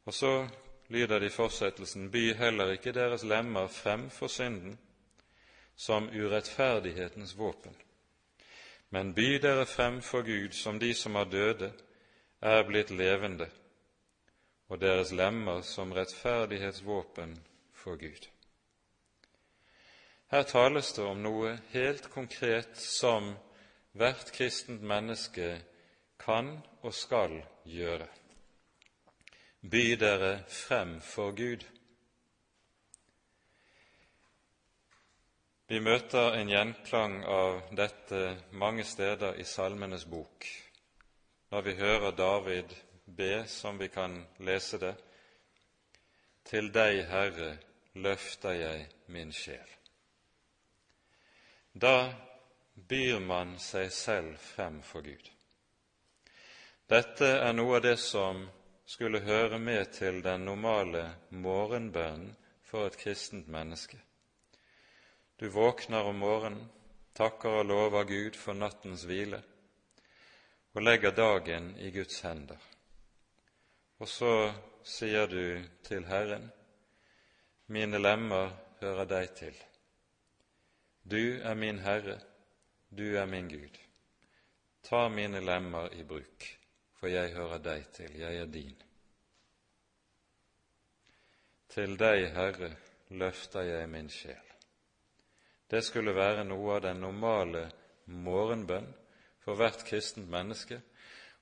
[0.04, 0.48] Og så
[0.88, 4.78] lyder det i fortsettelsen, by heller ikke deres lemmer frem for synden
[5.76, 7.76] som urettferdighetens våpen,
[8.90, 11.72] men by dere frem for Gud som de som er døde,
[12.40, 13.50] er blitt levende,
[14.68, 17.36] og deres lemmer som rettferdighetsvåpen
[17.72, 18.28] for Gud.
[20.30, 23.34] Her tales det om noe helt konkret som
[23.94, 25.60] hvert kristent menneske
[26.18, 27.36] kan og skal
[27.68, 28.08] gjøre.
[29.70, 31.62] By dere frem for Gud.
[35.68, 40.44] Vi møter en gjenklang av dette mange steder i Salmenes bok,
[41.50, 44.94] når vi hører David be, som vi kan lese det,
[46.44, 47.54] Til deg, Herre,
[47.94, 49.70] løfter jeg min sjel.
[51.72, 52.12] Da
[52.74, 55.30] byr man seg selv frem for Gud.
[56.90, 58.44] Dette er noe av det som
[58.84, 63.96] skulle høre med til den normale morgenbønnen for et kristent menneske.
[65.40, 66.68] Du våkner om morgenen,
[67.14, 69.40] takker og lover Gud for nattens hvile
[70.74, 72.58] og legger dagen i Guds hender.
[73.98, 74.52] Og så
[74.84, 76.50] sier du til Herren,
[77.66, 79.56] mine lemmer hører deg til.
[81.04, 82.18] Du er min Herre,
[82.90, 83.78] du er min Gud.
[84.82, 86.48] Ta mine lemmer i bruk,
[86.98, 88.74] for jeg hører deg til, jeg er din.
[91.68, 92.74] Til deg, Herre,
[93.08, 94.50] løfter jeg min sjel.
[95.70, 97.64] Det skulle være noe av den normale
[98.06, 98.90] morgenbønn
[99.44, 100.80] for hvert kristent menneske,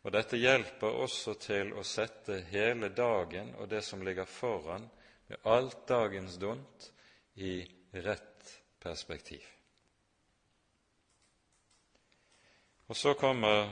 [0.03, 4.89] og dette hjelper også til å sette hele dagen og det som ligger foran,
[5.31, 6.89] med alt dagens dunt,
[7.35, 7.63] i
[8.05, 8.51] rett
[8.83, 9.45] perspektiv.
[12.91, 13.71] Og så kommer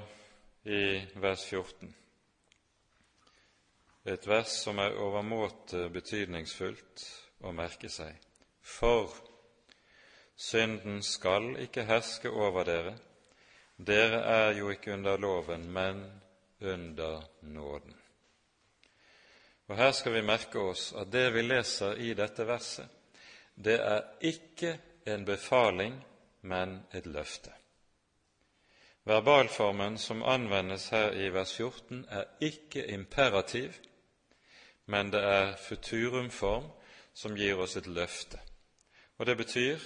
[0.64, 1.90] i vers 14
[4.05, 7.03] et vers som er overmåte betydningsfullt
[7.45, 8.14] å merke seg.
[8.64, 9.12] For
[10.40, 12.95] synden skal ikke herske over dere,
[13.87, 16.05] dere er jo ikke under loven, men
[16.61, 17.97] under nåden.
[19.69, 22.88] Og Her skal vi merke oss at det vi leser i dette verset,
[23.55, 25.95] det er ikke en befaling,
[26.43, 27.53] men et løfte.
[29.05, 33.73] Verbalformen som anvendes her i vers 14, er ikke imperativ,
[34.87, 36.66] men det er futurumform
[37.14, 38.38] som gir oss et løfte.
[39.19, 39.79] Og det betyr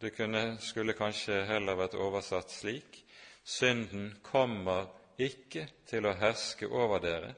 [0.00, 3.05] det kunne, skulle kanskje heller vært oversatt slik
[3.46, 4.88] synden kommer
[5.22, 7.34] ikke til å herske over dere,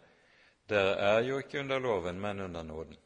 [0.68, 2.96] dere er jo ikke under loven, men under nåden.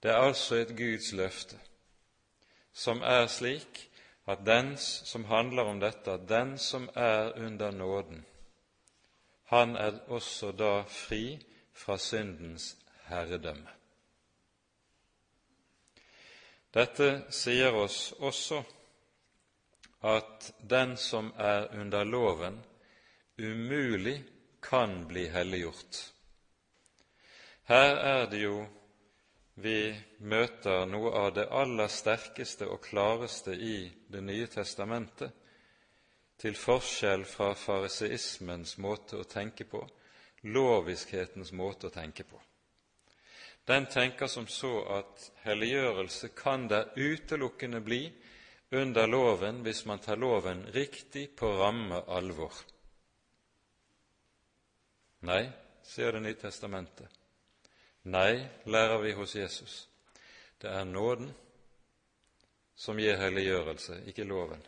[0.00, 1.58] Det er altså et Guds løfte
[2.72, 3.90] som er slik
[4.30, 8.24] at den som handler om dette, den som er under nåden,
[9.50, 11.40] han er også da fri
[11.74, 12.76] fra syndens
[13.10, 13.68] herredømme.
[16.74, 18.62] Dette sier oss også
[20.00, 22.60] at den som er under loven,
[23.38, 24.22] umulig
[24.62, 26.12] kan bli helliggjort.
[27.68, 28.66] Her er det jo
[29.60, 35.30] vi møter noe av det aller sterkeste og klareste i Det nye testamentet,
[36.40, 39.82] til forskjell fra fariseismens måte å tenke på,
[40.48, 42.40] loviskhetens måte å tenke på.
[43.68, 48.06] Den tenker som så at helliggjørelse kan der utelukkende bli
[48.70, 52.52] under loven hvis man tar loven riktig på ramme alvor.
[55.20, 55.50] Nei,
[55.82, 57.08] sier Det nye testamentet.
[58.02, 59.88] Nei, lærer vi hos Jesus,
[60.58, 61.34] det er nåden
[62.74, 64.62] som gir helliggjørelse, ikke loven.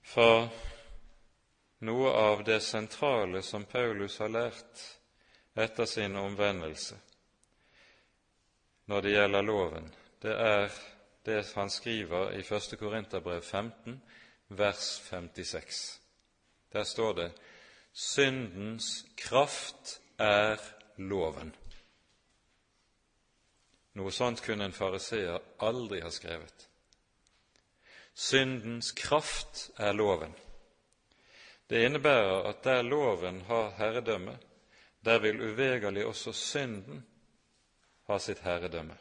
[0.00, 0.46] For
[1.84, 4.86] noe av det sentrale som Paulus har lært
[5.52, 6.96] etter sin omvendelse
[8.86, 9.88] når det gjelder loven,
[10.22, 10.70] det er
[11.26, 12.78] det han skriver i 1.
[12.78, 14.02] Korinterbrev 15,
[14.48, 16.00] vers 56.
[16.72, 17.32] Der står det:"
[17.92, 20.60] Syndens kraft er
[20.96, 21.54] loven.
[23.96, 26.66] Noe sånt kunne en fariseer aldri ha skrevet.
[28.14, 30.34] Syndens kraft er loven.
[31.70, 34.38] Det innebærer at der loven har herredømme,
[35.04, 37.06] der vil uvegerlig også synden
[38.06, 38.96] ha sitt herredømme.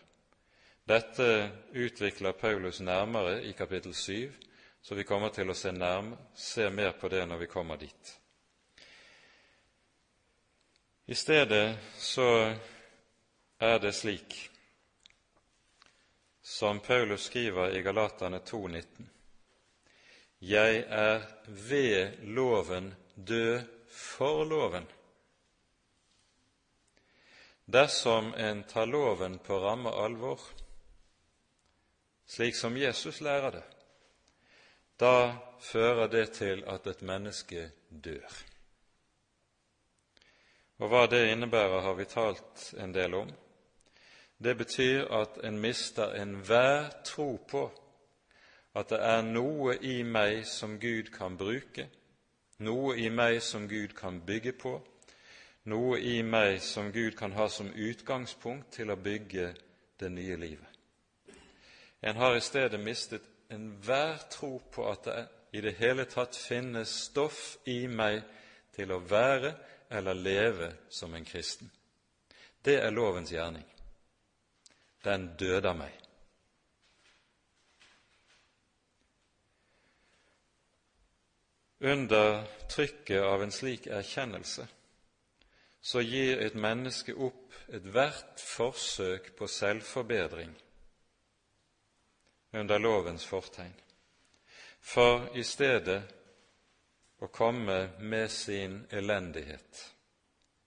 [0.85, 4.33] Dette utvikler Paulus nærmere i kapittel 7,
[4.81, 8.11] så vi kommer til å se, nærme, se mer på det når vi kommer dit.
[11.09, 12.27] I stedet så
[13.59, 14.35] er det slik
[16.45, 19.07] som Paulus skriver i Galatane 2,19.:
[20.41, 24.85] Jeg er ved loven død for loven.
[27.65, 30.39] Dersom en tar loven på ramme alvor,
[32.27, 33.63] slik som Jesus lærer det,
[34.99, 38.43] da fører det til at et menneske dør.
[40.79, 43.31] Og hva det innebærer, har vi talt en del om.
[44.43, 47.69] Det betyr at en mister enhver tro på
[48.75, 51.87] at det er noe i meg som Gud kan bruke,
[52.59, 54.75] noe i meg som Gud kan bygge på,
[55.71, 59.53] noe i meg som Gud kan ha som utgangspunkt til å bygge
[59.99, 60.74] det nye livet.
[62.05, 65.21] En har i stedet mistet enhver tro på at det
[65.57, 68.19] i det hele tatt finnes stoff i meg
[68.75, 69.55] til å være
[69.89, 71.71] eller leve som en kristen.
[72.61, 73.63] Det er lovens gjerning.
[75.05, 75.95] Den døder meg.
[81.79, 84.67] Under trykket av en slik erkjennelse
[85.85, 90.53] så gir et menneske opp ethvert forsøk på selvforbedring
[92.55, 93.73] under lovens fortegn,
[94.79, 96.01] for i stedet
[97.19, 99.81] å komme med sin elendighet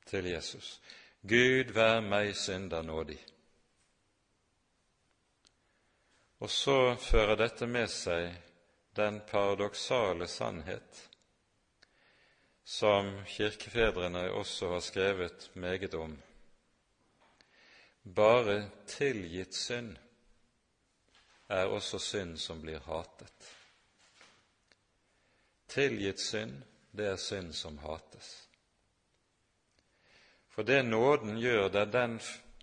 [0.08, 0.78] til Jesus.
[1.20, 3.18] Gud vær meg synder nådig.
[6.38, 8.30] Og så fører dette med seg
[8.98, 11.08] den paradoksale sannhet
[12.68, 16.18] som kirkefedrene også har skrevet meget om.
[18.02, 19.96] Bare tilgitt synd
[21.48, 23.52] er også synd som blir hatet.
[25.68, 28.48] Tilgitt synd, det er synd som hates.
[30.48, 32.18] For det nåden gjør der den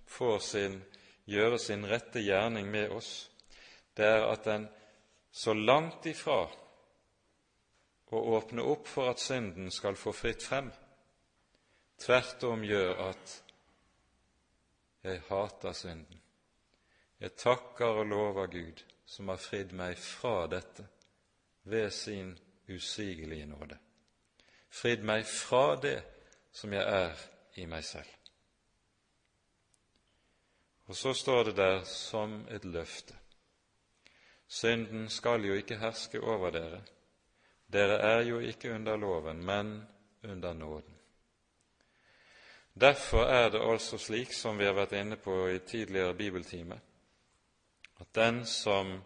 [0.05, 0.81] får sin,
[1.25, 3.29] gjøre sin rette gjerning med oss,
[3.95, 4.67] det er at den
[5.31, 6.43] så langt ifra
[8.15, 10.69] å åpne opp for at synden skal få fritt frem,
[11.99, 13.39] tvert om gjør at
[15.05, 16.24] jeg hater synden.
[17.19, 20.87] Jeg takker og lover Gud, som har fridd meg fra dette
[21.63, 22.33] ved sin
[22.69, 23.77] usigelige nåde.
[24.69, 25.99] Fridd meg fra det
[26.51, 27.21] som jeg er
[27.55, 28.09] i meg selv.
[30.85, 33.15] Og så står det der som et løfte.
[34.47, 36.81] Synden skal jo ikke herske over dere.
[37.73, 39.87] Dere er jo ikke under loven, men
[40.23, 40.99] under nåden.
[42.81, 46.79] Derfor er det altså slik, som vi har vært inne på i tidligere bibeltime,
[47.99, 48.97] at den som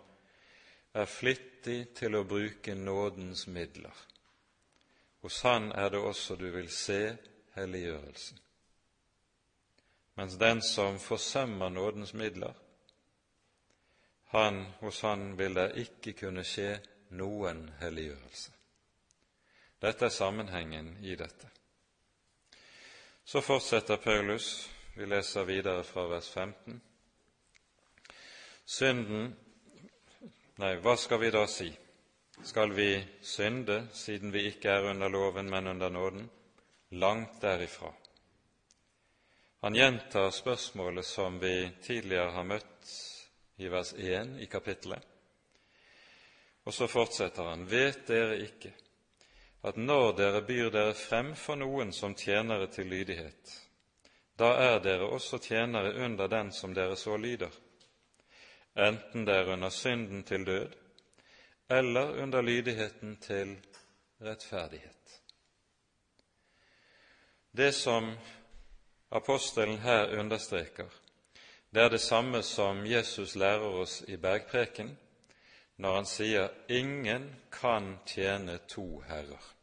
[0.94, 3.96] er flittig til å bruke nådens midler,
[5.22, 7.18] hos han er det også du vil se
[7.56, 8.40] helliggjørelsen.
[10.20, 12.54] Mens den som forsømmer nådens midler,
[14.30, 16.80] han, hos han vil det ikke kunne skje
[17.18, 18.52] noen helliggjørelse.
[19.80, 21.48] Dette er sammenhengen i dette.
[23.24, 26.82] Så fortsetter Paulus, vi leser videre fra vers 15.
[28.70, 29.36] Synden
[30.62, 31.72] Nei, hva skal vi da si?
[32.46, 36.28] Skal vi synde siden vi ikke er under loven, men under nåden?
[36.90, 37.90] Langt derifra.
[39.66, 42.92] Han gjentar spørsmålet som vi tidligere har møtt
[43.58, 45.02] i vers 1 i kapittelet.
[46.64, 48.74] Og så fortsetter han.: Vet dere ikke
[49.64, 53.56] at når dere byr dere frem for noen som tjenere til lydighet,
[54.38, 57.50] da er dere også tjenere under den som dere så lyder,
[58.88, 60.76] enten det er under synden til død
[61.70, 63.58] eller under lydigheten til
[64.22, 65.22] rettferdighet.
[67.52, 68.18] Det som
[69.12, 70.90] apostelen her understreker,
[71.74, 74.98] det er det samme som Jesus lærer oss i bergpreken
[75.78, 79.54] når han sier 'ingen kan tjene to herrer'.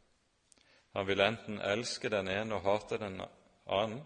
[0.93, 3.21] Han vil enten elske den ene og hate den
[3.67, 4.01] annen,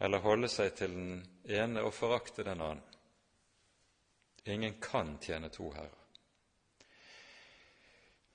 [0.00, 2.95] eller holde seg til den ene og forakte den annen.
[4.46, 6.02] Ingen kan tjene to herrer.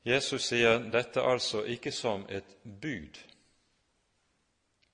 [0.03, 3.19] Jesus sier dette altså ikke som et bud.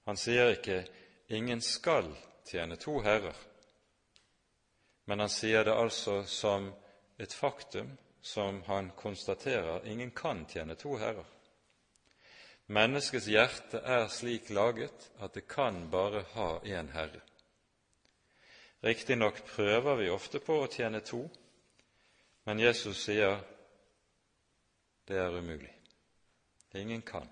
[0.06, 0.86] Han sier ikke
[1.30, 2.12] 'ingen skal
[2.46, 3.46] tjene to herrer',
[5.06, 6.74] men han sier det altså som
[7.20, 11.26] et faktum som han konstaterer ingen kan tjene to herrer.
[12.68, 17.22] Menneskets hjerte er slik laget at det kan bare ha én herre.
[18.88, 21.26] Riktignok prøver vi ofte på å tjene to,
[22.48, 23.42] men Jesus sier
[25.08, 25.74] det er umulig.
[26.80, 27.28] Ingen kan.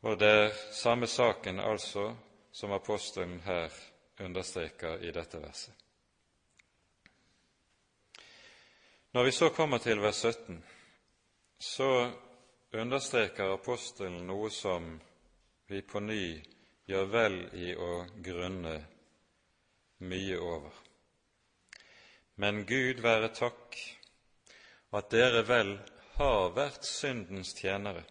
[0.00, 2.14] Og det er samme saken altså
[2.52, 3.72] som apostelen her
[4.24, 5.74] understreker i dette verset.
[9.12, 10.64] Når vi så kommer til vers 17,
[11.58, 12.10] så
[12.72, 14.94] understreker apostelen noe som
[15.68, 16.22] vi på ny
[16.88, 18.78] gjør vel i å grunne
[19.98, 20.74] mye over.
[22.36, 23.78] Men Gud være takk
[24.94, 25.74] at dere vel
[26.18, 28.04] har vært syndens tjenere,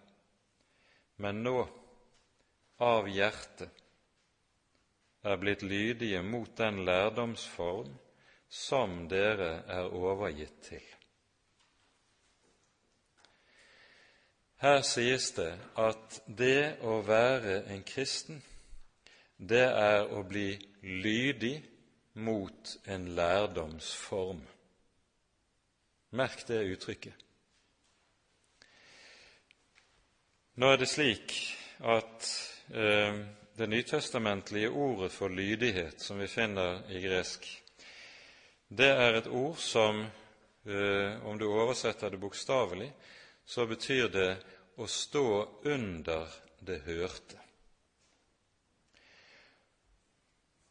[1.23, 1.61] men nå,
[2.83, 3.71] av hjertet,
[5.27, 7.89] er blitt lydige mot den lærdomsform
[8.47, 10.83] som dere er overgitt til.
[14.61, 18.39] Her sies det at det å være en kristen,
[19.38, 20.49] det er å bli
[20.81, 21.57] lydig
[22.18, 24.41] mot en lærdomsform.
[26.09, 27.26] Merk det uttrykket.
[30.57, 31.36] Nå er det slik
[31.86, 32.30] at
[32.74, 33.20] eh,
[33.57, 37.45] det nytestamentlige ordet for lydighet, som vi finner i gresk,
[38.68, 40.01] det er et ord som,
[40.65, 42.89] eh, om du oversetter det bokstavelig,
[43.45, 44.32] så betyr det
[44.78, 45.28] å stå
[45.65, 46.26] under
[46.59, 47.38] det hørte.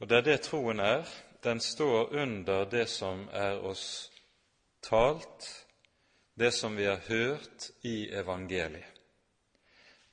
[0.01, 1.07] Og det er det troen er.
[1.47, 4.11] Den står under det som er oss
[4.82, 5.47] talt,
[6.34, 8.90] det som vi har hørt i evangeliet.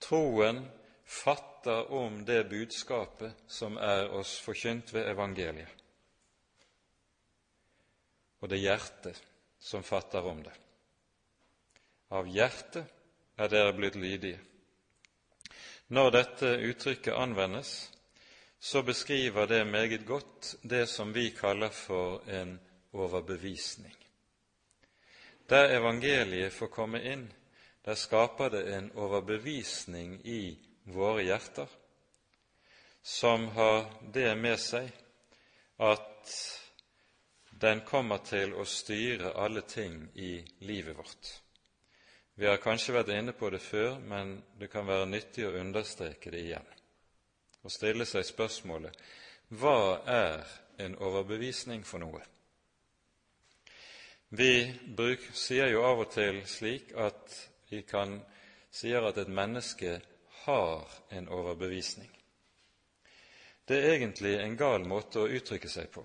[0.04, 0.66] Troen
[1.06, 5.84] fatter om det budskapet som er oss forkynt ved evangeliet
[8.44, 9.20] og det er hjertet
[9.64, 10.52] som fatter om det.
[12.12, 12.90] Av hjertet
[13.40, 14.42] er dere blitt lydige.
[15.96, 17.72] Når dette uttrykket anvendes,
[18.64, 22.60] så beskriver det meget godt det som vi kaller for en
[22.94, 23.96] overbevisning.
[25.50, 27.26] Der evangeliet får komme inn,
[27.86, 31.68] der skaper det en overbevisning i våre hjerter
[33.02, 33.84] som har
[34.14, 34.88] det med seg
[35.84, 36.32] at
[37.66, 41.34] den kommer til å styre alle ting i livet vårt.
[42.40, 46.32] Vi har kanskje vært inne på det før, men det kan være nyttig å understreke
[46.32, 46.72] det igjen
[47.64, 49.00] og stille seg spørsmålet
[49.60, 50.46] hva er
[50.82, 52.22] en overbevisning for noe?
[54.34, 54.66] Vi
[54.98, 57.36] bruk, sier jo av og til slik at
[57.70, 58.18] vi kan
[58.74, 60.00] sier at et menneske
[60.44, 62.10] har en overbevisning.
[63.68, 66.02] Det er egentlig en gal måte å uttrykke seg på,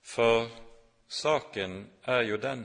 [0.00, 0.46] for
[1.08, 2.64] saken er jo den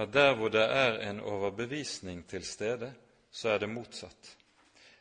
[0.00, 2.92] at der hvor det er en overbevisning til stede,
[3.30, 4.36] så er det motsatt.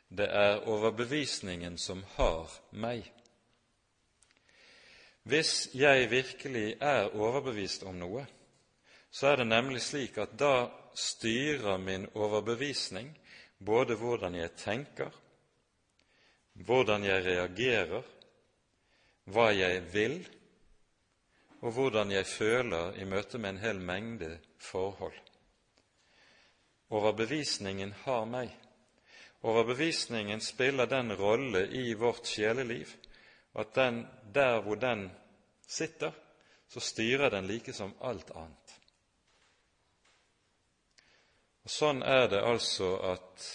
[0.09, 3.05] Det er overbevisningen som har meg.
[5.29, 8.25] Hvis jeg virkelig er overbevist om noe,
[9.11, 13.11] så er det nemlig slik at da styrer min overbevisning
[13.59, 15.11] både hvordan jeg tenker,
[16.53, 18.03] hvordan jeg reagerer,
[19.29, 20.17] hva jeg vil,
[21.61, 24.31] og hvordan jeg føler i møte med en hel mengde
[24.63, 25.17] forhold.
[26.89, 28.49] Overbevisningen har meg.
[29.41, 32.91] Overbevisningen spiller den rolle i vårt sjeleliv
[33.53, 35.09] at den, der hvor den
[35.67, 36.11] sitter,
[36.67, 38.75] så styrer den like som alt annet.
[41.63, 43.47] Og Sånn er det altså at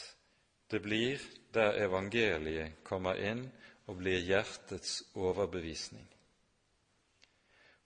[0.71, 1.21] det blir
[1.55, 3.45] der evangeliet kommer inn
[3.87, 6.07] og blir hjertets overbevisning.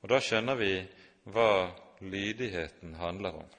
[0.03, 0.72] Og Da skjønner vi
[1.34, 3.51] hva lydigheten handler om.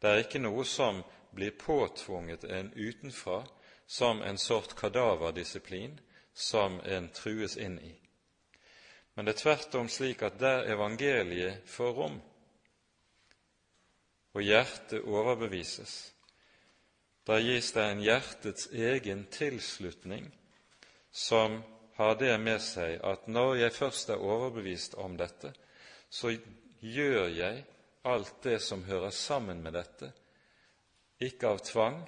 [0.00, 3.44] Det er ikke noe som blir påtvunget en utenfra
[3.90, 5.96] som en sort kadaverdisiplin
[6.34, 7.90] som en trues inn i.
[9.14, 12.20] Men det er tvert om slik at der evangeliet får rom,
[14.30, 15.94] og hjertet overbevises,
[17.26, 20.30] der gis det en hjertets egen tilslutning
[21.10, 21.58] som
[21.98, 25.50] har det med seg at når jeg først er overbevist om dette,
[26.06, 26.30] så
[26.78, 27.64] gjør jeg
[28.06, 30.12] alt det som hører sammen med dette,
[31.18, 31.98] ikke av tvang,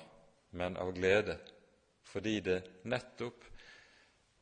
[0.55, 1.37] men av glede,
[2.13, 3.45] fordi det nettopp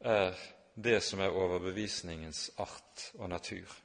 [0.00, 0.34] er
[0.74, 3.76] det som er overbevisningens art og natur.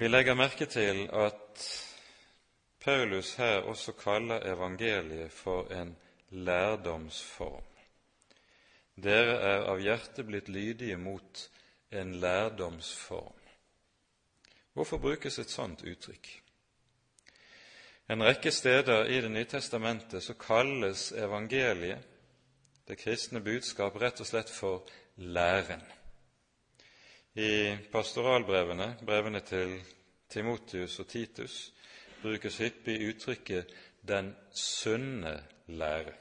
[0.00, 1.64] Vi legger merke til at
[2.80, 5.96] Paulus her også kaller evangeliet for en
[6.30, 7.66] lærdomsform.
[9.00, 11.42] Dere er av hjertet blitt lydige mot
[11.92, 13.36] en lærdomsform.
[14.72, 16.30] Hvorfor brukes et sånt uttrykk?
[18.10, 21.98] En rekke steder i Det nye testamentet så kalles evangeliet,
[22.88, 25.84] det kristne budskap, rett og slett for læren.
[27.38, 29.76] I pastoralbrevene, brevene til
[30.28, 31.70] Timotius og Titus,
[32.22, 33.70] brukes hyppig uttrykket
[34.02, 36.18] 'den sunne lære'.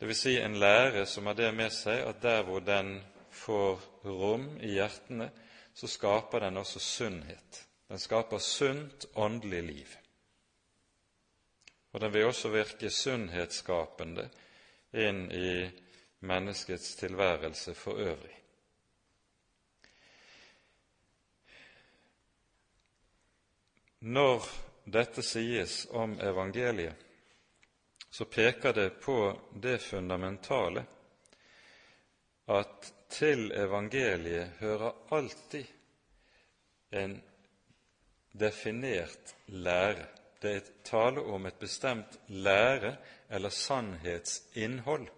[0.00, 3.00] Det vil si en lære som har det med seg at der hvor den
[3.30, 5.30] får rom i hjertene,
[5.74, 7.66] så skaper den også sunnhet.
[7.88, 9.99] Den skaper sunt åndelig liv.
[11.92, 14.28] Og den vil også virke sunnhetsskapende
[14.92, 15.70] inn i
[16.20, 18.36] menneskets tilværelse for øvrig.
[24.00, 24.46] Når
[24.84, 26.94] dette sies om evangeliet,
[28.10, 29.18] så peker det på
[29.62, 30.86] det fundamentale
[32.50, 35.64] at til evangeliet hører alltid
[36.92, 37.22] en
[38.32, 40.06] definert lære.
[40.40, 42.96] Det er tale om et bestemt lære-
[43.30, 45.08] eller sannhetsinnhold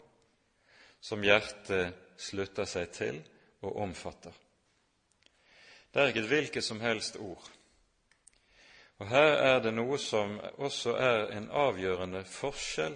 [1.00, 3.22] som hjertet slutter seg til
[3.62, 4.34] og omfatter.
[5.92, 7.48] Det er ikke et hvilket som helst ord.
[8.98, 12.94] Og Her er det noe som også er en avgjørende forskjell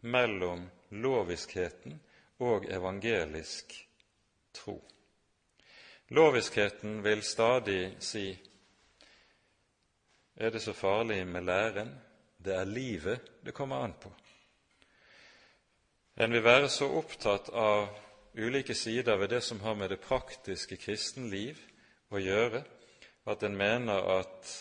[0.00, 1.98] mellom loviskheten
[2.40, 3.74] og evangelisk
[4.56, 4.78] tro.
[6.08, 8.32] Loviskheten vil stadig si
[10.42, 11.92] er det så farlig med læren?
[12.38, 14.10] Det er livet det kommer an på.
[16.16, 17.86] En vil være så opptatt av
[18.34, 21.60] ulike sider ved det som har med det praktiske kristenliv
[22.10, 22.64] å gjøre,
[23.26, 24.52] at en mener at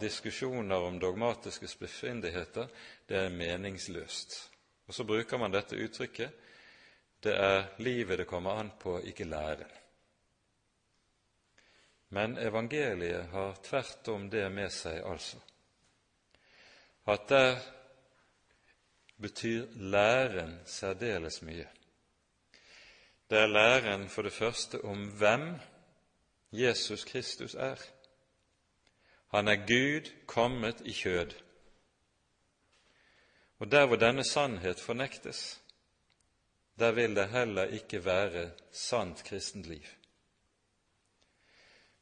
[0.00, 2.70] diskusjoner om dogmatiske spissfindigheter
[3.08, 4.50] det er meningsløst.
[4.86, 6.30] Og Så bruker man dette uttrykket
[7.22, 9.81] det er livet det kommer an på, ikke læren.
[12.12, 15.38] Men evangeliet har tvert om det med seg, altså,
[17.08, 17.62] at der
[19.16, 21.64] betyr læren særdeles mye.
[23.30, 25.46] Det er læren for det første om hvem
[26.52, 27.80] Jesus Kristus er.
[29.32, 31.32] Han er Gud kommet i kjød.
[33.58, 35.60] Og der hvor denne sannhet fornektes,
[36.78, 40.01] der vil det heller ikke være sant kristent liv.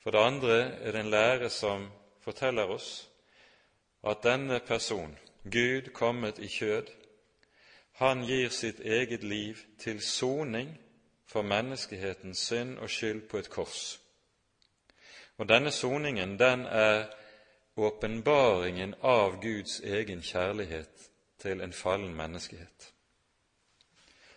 [0.03, 1.91] For det andre er det en lære som
[2.25, 3.09] forteller oss
[4.03, 6.87] at denne person, Gud kommet i kjød,
[8.01, 10.79] han gir sitt eget liv til soning
[11.27, 14.01] for menneskehetens synd og skyld på et kors.
[15.37, 17.07] Og denne soningen, den er
[17.77, 22.93] åpenbaringen av Guds egen kjærlighet til en fallen menneskehet.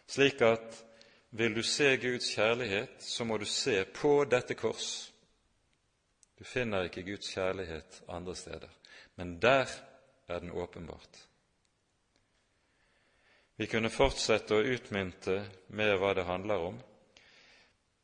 [0.07, 0.83] Slik at
[1.31, 5.12] vil du se Guds kjærlighet, så må du se på dette kors.
[6.43, 8.71] Du finner ikke Guds kjærlighet andre steder,
[9.15, 9.69] men der
[10.27, 11.19] er den åpenbart.
[13.55, 15.37] Vi kunne fortsette å utmynte
[15.71, 16.81] med hva det handler om,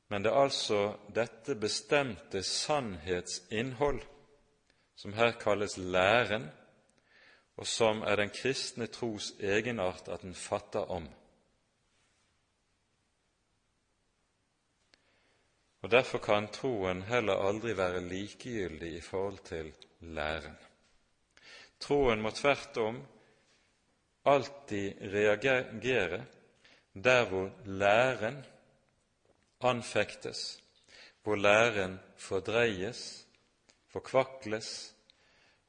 [0.08, 0.80] men det er altså
[1.12, 4.00] dette bestemte sannhetsinnhold
[4.96, 6.48] som her kalles læren,
[7.60, 11.12] og som er den kristne tros egenart at den fatter om.
[15.82, 19.72] Og Derfor kan troen heller aldri være likegyldig i forhold til
[20.02, 20.58] læren.
[21.80, 23.00] Troen må tvert om
[24.26, 26.26] alltid reagere
[26.94, 28.46] der hvor læren
[29.62, 30.64] anfektes,
[31.24, 33.28] hvor læren fordreies,
[33.88, 34.96] forkvakles,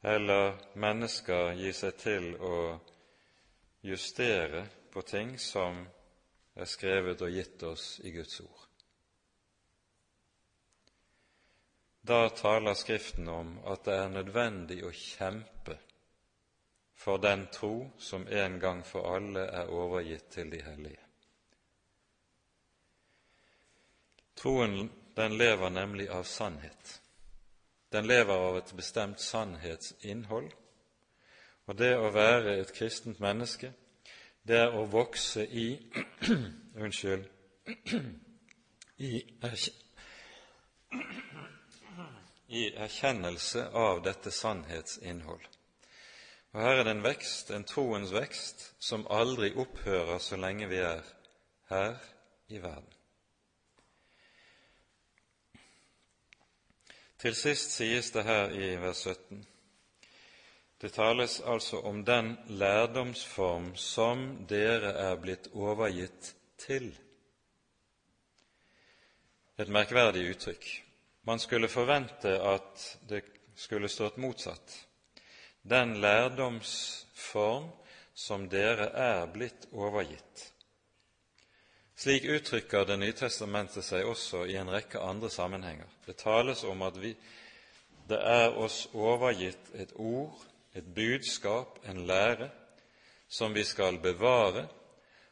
[0.03, 2.57] eller mennesker gir seg til å
[3.85, 5.85] justere på ting som
[6.57, 8.70] er skrevet og gitt oss i Guds ord.
[12.11, 15.77] Da taler Skriften om at det er nødvendig å kjempe
[16.99, 21.05] for den tro som en gang for alle er overgitt til de hellige.
[24.43, 26.97] Troen den lever nemlig av sannhet.
[27.93, 30.49] Den lever av et bestemt sannhetsinnhold.
[31.67, 33.71] Og det å være et kristent menneske,
[34.43, 35.69] det er å vokse i
[36.83, 37.31] Unnskyld
[39.11, 39.23] i,
[42.51, 45.47] i erkjennelse av dette sannhetsinnhold.
[46.53, 50.83] Og Her er det en vekst, en troens vekst, som aldri opphører så lenge vi
[50.83, 51.05] er
[51.71, 51.95] her
[52.51, 52.97] i verden.
[57.21, 59.47] Til sist sies det her i vers 17
[60.81, 66.87] det tales altså om den lærdomsform som dere er blitt overgitt til.
[69.61, 70.90] Et merkverdig uttrykk.
[71.31, 73.21] Man skulle forvente at det
[73.55, 74.73] skulle stått motsatt
[75.63, 77.69] den lærdomsform
[78.15, 80.43] som dere er blitt overgitt.
[81.95, 85.87] Slik uttrykker Det nye testamentet seg også i en rekke andre sammenhenger.
[86.07, 87.15] Det tales om at vi,
[88.11, 90.35] det er oss overgitt et ord,
[90.75, 92.51] et budskap, en lære,
[93.29, 94.67] som vi skal bevare,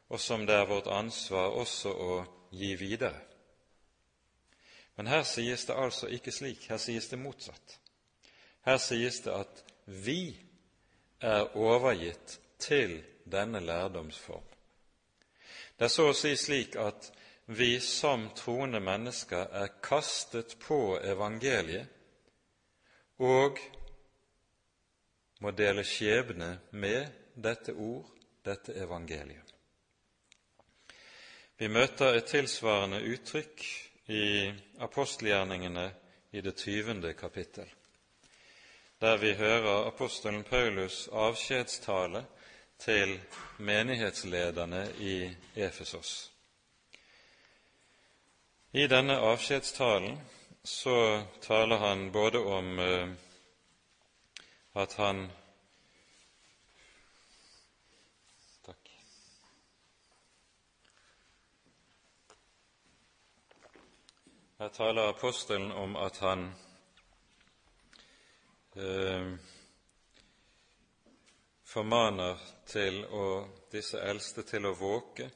[0.09, 2.21] og som det er vårt ansvar også å
[2.55, 3.28] gi videre.
[4.99, 7.77] Men her sies det altså ikke slik, her sies det motsatt.
[8.67, 10.35] Her sies det at vi
[11.23, 14.43] er overgitt til denne lærdomsform.
[15.79, 17.13] Det er så å si slik at
[17.55, 21.87] vi som troende mennesker er kastet på evangeliet
[23.23, 23.63] og
[25.39, 27.07] må dele skjebne med
[27.39, 28.11] dette ord,
[28.43, 29.55] dette evangeliet.
[31.59, 35.91] Vi møter et tilsvarende uttrykk i apostelgjerningene
[36.31, 37.69] i det tyvende kapittel
[39.01, 42.25] der vi hører apostelen Paulus' avskjedstale
[42.79, 43.21] til
[43.59, 46.33] menighetslederne i Efesos.
[48.73, 50.19] I denne avskjedstalen
[50.65, 53.09] så taler han både om uh,
[54.75, 55.31] at han
[64.59, 66.41] Her taler apostelen om at han
[68.75, 69.27] eh,
[71.63, 73.27] formaner til å,
[73.71, 75.29] disse eldste til å våke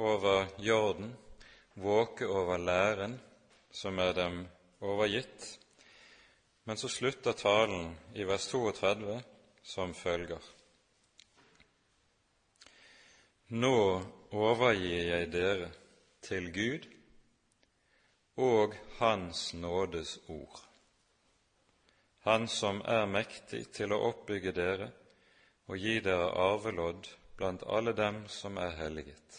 [0.00, 1.10] over jorden,
[1.84, 3.18] våke over læren
[3.76, 4.38] som er dem
[4.80, 5.44] overgitt.
[6.64, 9.18] Men så slutter talen i vers 32
[9.74, 10.40] som følger.
[13.60, 13.76] Nå
[14.32, 15.68] overgir jeg dere
[16.24, 16.88] til Gud
[18.36, 20.70] og Hans nådes ord
[22.20, 24.90] han som er mektig til å oppbygge dere
[25.70, 27.08] og gi dere arvelodd
[27.38, 29.38] blant alle dem som er helliget.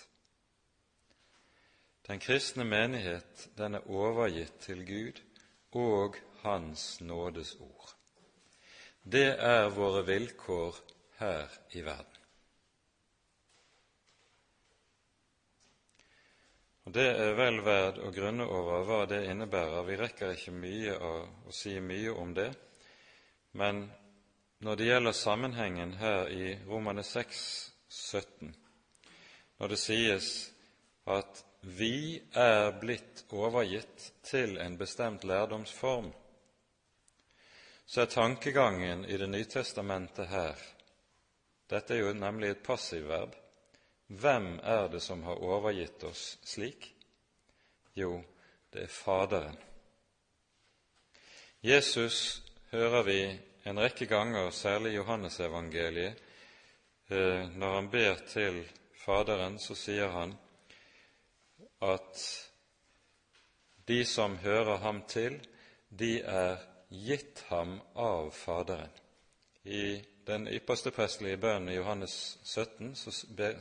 [2.08, 5.22] Den kristne menighet, den er overgitt til Gud
[5.78, 7.94] og Hans nådes ord.
[9.04, 10.82] Det er våre vilkår
[11.20, 12.11] her i verden.
[16.86, 19.84] Og Det er vel verd å grunne over hva det innebærer.
[19.86, 21.12] Vi rekker ikke mye å,
[21.54, 22.50] si mye om det,
[23.54, 23.84] men
[24.66, 27.44] når det gjelder sammenhengen her i Romane 6,
[27.90, 28.56] 17,
[29.60, 30.32] når det sies
[31.06, 36.10] at vi er blitt overgitt til en bestemt lærdomsform,
[37.86, 40.58] så er tankegangen i Det nye testamentet her
[41.70, 43.36] Dette er jo nemlig et passivverb.
[44.12, 46.90] Hvem er det som har overgitt oss slik?
[47.96, 48.18] Jo,
[48.74, 49.56] det er Faderen.
[51.64, 52.42] Jesus
[52.72, 53.20] hører vi
[53.64, 56.20] en rekke ganger, særlig i Johannesevangeliet,
[57.08, 58.60] eh, når han ber til
[59.06, 60.36] Faderen, så sier han
[61.82, 62.26] at
[63.88, 65.40] de som hører ham til,
[65.88, 66.60] de er
[66.92, 69.01] gitt ham av Faderen.
[69.64, 73.12] I den ypperste prestelige bønnen i Johannes 17 så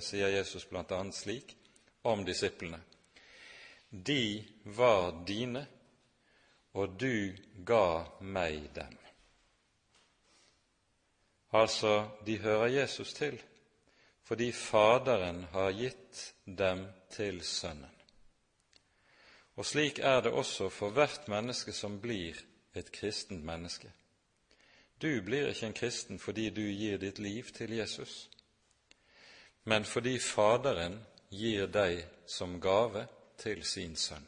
[0.01, 1.03] sier Jesus bl.a.
[1.13, 1.57] slik
[2.03, 2.81] om disiplene.:
[3.91, 5.67] De var dine,
[6.73, 7.37] og du
[7.67, 8.97] ga meg dem.
[11.53, 13.41] Altså, de hører Jesus til
[14.31, 17.91] fordi Faderen har gitt dem til Sønnen.
[19.59, 22.39] Og slik er det også for hvert menneske som blir
[22.75, 23.91] et kristent menneske.
[25.01, 28.29] Du blir ikke en kristen fordi du gir ditt liv til Jesus,
[29.65, 30.99] men fordi Faderen
[31.31, 33.07] gir deg som gave
[33.41, 34.27] til sin sønn.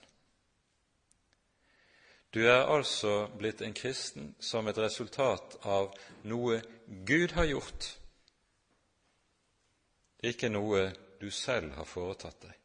[2.32, 5.90] Du er altså blitt en kristen som et resultat av
[6.24, 6.62] noe
[7.04, 7.90] Gud har gjort,
[10.24, 10.86] ikke noe
[11.20, 12.56] du selv har foretatt deg.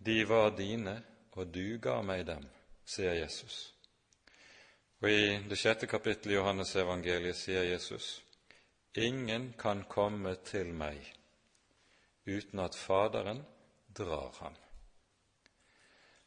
[0.00, 0.98] De var dine,
[1.32, 2.44] og du ga meg dem,
[2.84, 3.79] sier Jesus.
[5.00, 8.20] Og I det sjette kapittelet i Johannes evangeliet sier Jesus,
[8.94, 10.98] Ingen kan komme til meg
[12.26, 13.44] uten at Faderen
[13.96, 14.56] drar ham.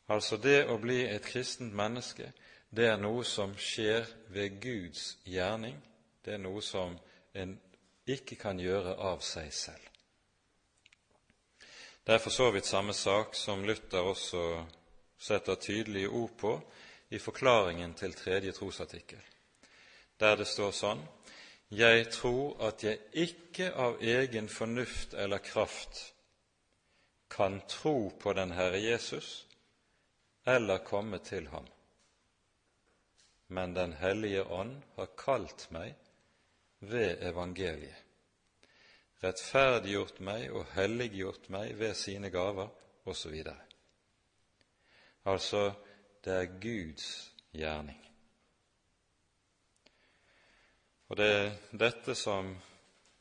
[0.08, 2.32] Altså det å bli et kristent menneske,
[2.74, 5.78] det er noe som skjer ved Guds gjerning.
[6.26, 6.96] Det er noe som
[7.34, 7.58] en
[8.10, 9.90] ikke kan gjøre av seg selv.
[12.04, 14.66] Det er for så vidt samme sak som Luther også
[15.20, 16.56] setter tydelige ord på
[17.14, 19.22] i forklaringen til tredje trosartikkel,
[20.20, 21.04] der det står sånn
[21.74, 26.14] Jeg tror at jeg ikke av egen fornuft eller kraft
[27.34, 29.46] kan tro på den Herre Jesus
[30.46, 31.66] eller komme til ham.
[33.48, 35.96] Men Den hellige ånd har kalt meg
[36.80, 38.02] ved evangeliet,
[39.24, 42.70] rettferdiggjort meg og helliggjort meg ved sine gaver,
[43.06, 43.36] osv.
[45.26, 45.72] Altså,
[46.24, 47.08] det er Guds
[47.52, 48.00] gjerning.
[51.08, 52.56] Og det er dette som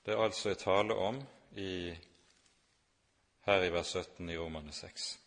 [0.06, 1.18] det altså er tale om
[1.58, 1.92] i,
[3.46, 5.18] her i vers 17 i Romane 6.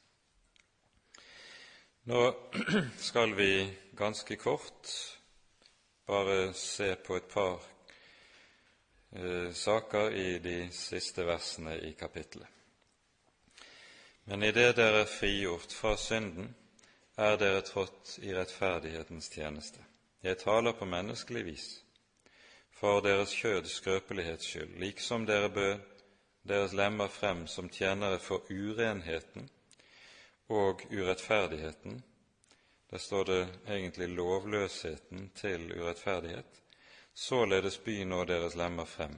[2.11, 2.23] Nå
[3.09, 3.51] skal vi
[3.97, 4.91] ganske kort
[6.05, 7.63] bare se på et par
[9.11, 12.47] eh, saker i de siste versene i kapittelet.
[14.25, 16.55] Men idet dere er frigjort fra synden,
[17.17, 19.79] er dere trådt i rettferdighetens tjeneste.
[20.23, 21.67] Jeg taler på menneskelig vis,
[22.75, 25.77] for deres kjøds skrøpelighets skyld, liksom dere bød
[26.47, 29.49] deres lemmer frem som tjenere for urenheten
[30.49, 32.03] og urettferdigheten.
[32.91, 36.61] Der står det egentlig lovløsheten til urettferdighet.
[37.13, 39.17] Således by nå deres lemmer frem,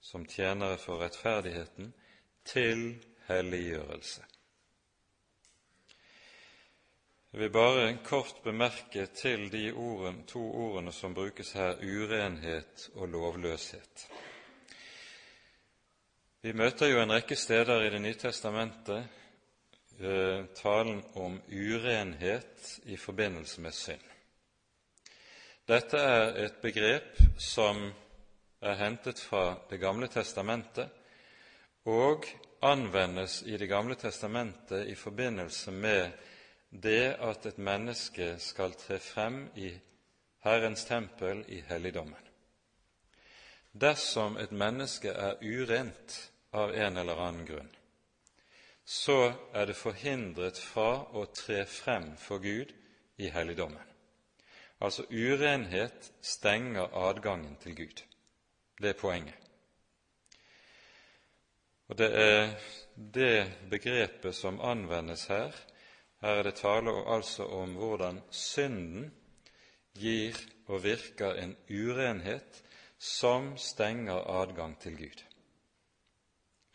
[0.00, 1.94] som tjenere for rettferdigheten,
[2.44, 4.22] til helliggjørelse.
[7.32, 13.08] Jeg vil bare kort bemerke til de ordene, to ordene som brukes her, urenhet og
[13.08, 14.06] lovløshet.
[16.42, 19.08] Vi møter jo en rekke steder i Det nye testamentet
[20.00, 24.00] Eh, talen om urenhet i forbindelse med synd.
[25.68, 27.84] Dette er et begrep som
[28.62, 30.88] er hentet fra Det gamle testamentet
[31.86, 32.26] og
[32.62, 36.10] anvendes i Det gamle testamentet i forbindelse med
[36.72, 39.72] det at et menneske skal tre frem i
[40.42, 42.28] Herrens tempel i helligdommen.
[43.72, 46.16] Dersom et menneske er urent
[46.52, 47.70] av en eller annen grunn,
[48.84, 52.72] så er det forhindret fra å tre frem for Gud
[53.16, 53.84] i helligdommen.
[54.82, 58.02] Altså urenhet stenger adgangen til Gud.
[58.82, 59.38] Det er poenget.
[61.88, 62.54] Og det er
[62.96, 65.52] det begrepet som anvendes her,
[66.22, 69.08] Her er det tale altså om hvordan synden
[69.98, 70.38] gir
[70.70, 72.62] og virker en urenhet
[72.98, 75.24] som stenger adgang til Gud.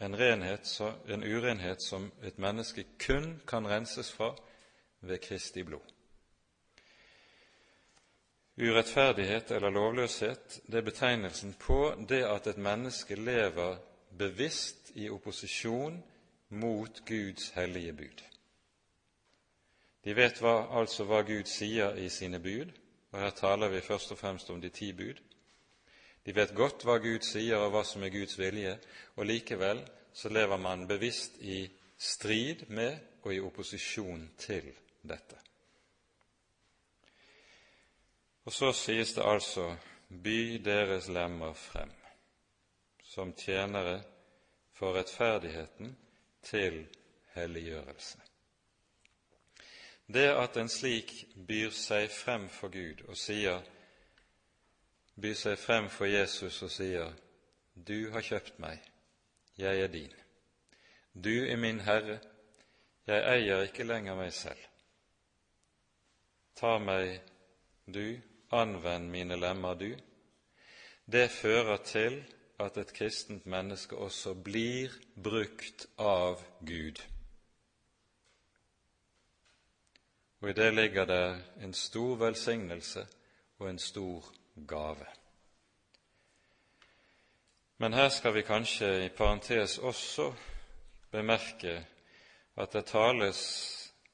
[0.02, 4.36] En, renhet, en urenhet som et menneske kun kan renses fra
[5.02, 5.94] ved Kristi blod.
[8.58, 13.78] Urettferdighet eller lovløshet det er betegnelsen på det at et menneske lever
[14.18, 16.04] bevisst i opposisjon
[16.50, 18.24] mot Guds hellige bud.
[20.08, 22.70] De vet hva, altså hva Gud sier i sine bud,
[23.12, 25.18] og her taler vi først og fremst om de ti bud.
[26.24, 28.78] De vet godt hva Gud sier og hva som er Guds vilje,
[29.20, 29.82] og likevel
[30.16, 31.66] så lever man bevisst i
[32.00, 32.96] strid med
[33.26, 34.70] og i opposisjon til
[35.04, 35.42] dette.
[38.48, 39.74] Og så sies det altså
[40.24, 41.92] by deres lemmer frem
[43.04, 44.00] som tjenere
[44.72, 45.92] for rettferdigheten
[46.48, 46.86] til
[47.36, 48.27] helliggjørelse.
[50.08, 51.12] Det at en slik
[51.48, 53.64] byr seg frem for Gud og sier
[55.20, 57.12] byr seg frem for Jesus og sier
[57.76, 58.80] Du har kjøpt meg,
[59.58, 60.14] jeg er din.
[61.14, 62.20] Du er min Herre,
[63.08, 64.64] jeg eier ikke lenger meg selv.
[66.58, 67.20] Ta meg,
[67.86, 68.18] du,
[68.52, 69.92] anvend mine lemmer, du.
[71.06, 72.24] Det fører til
[72.60, 77.04] at et kristent menneske også blir brukt av Gud.
[80.42, 83.08] Og i det ligger det en stor velsignelse
[83.60, 84.26] og en stor
[84.68, 85.06] gave.
[87.78, 90.32] Men her skal vi kanskje i parentes også
[91.12, 91.86] bemerke
[92.58, 93.42] at det tales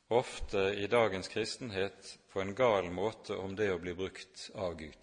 [0.10, 5.00] ofte i dagens kristenhet på en gal måte om det å bli brukt av Gud.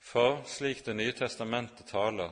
[0.00, 2.30] For slik Det nye testamentet taler,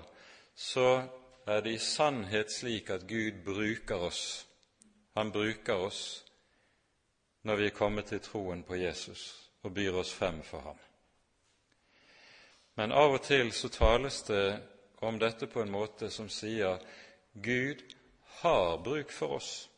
[0.55, 1.03] så
[1.47, 4.47] er det i sannhet slik at Gud bruker oss.
[5.15, 6.25] Han bruker oss
[7.43, 10.78] når vi er kommet til troen på Jesus og byr oss frem for ham.
[12.78, 14.61] Men av og til så tales det
[15.03, 16.78] om dette på en måte som sier
[17.34, 17.82] Gud
[18.41, 19.68] har bruk for oss.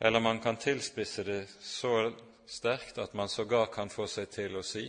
[0.00, 2.12] Eller man kan tilspisse det så
[2.46, 4.86] sterkt at man sågar kan få seg til å si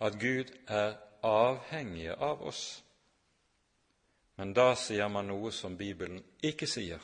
[0.00, 2.82] at Gud er avhengig av oss.
[4.36, 7.00] Men da sier man noe som Bibelen ikke sier.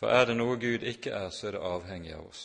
[0.00, 2.44] For er det noe Gud ikke er, så er det avhengig av oss.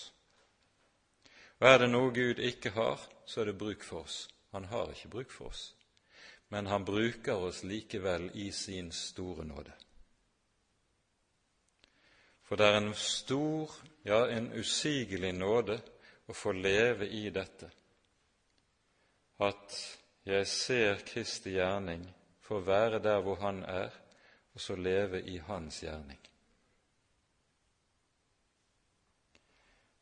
[1.59, 4.27] Og er det noe Gud ikke har, så er det bruk for oss.
[4.53, 5.63] Han har ikke bruk for oss,
[6.49, 9.73] men han bruker oss likevel i sin store nåde.
[12.47, 13.73] For det er en stor,
[14.05, 15.77] ja, en usigelig nåde
[16.25, 17.69] å få leve i dette,
[19.39, 19.75] at
[20.25, 22.07] jeg ser Kristi gjerning
[22.49, 23.89] få være der hvor Han er,
[24.53, 26.28] og så leve i Hans gjerning.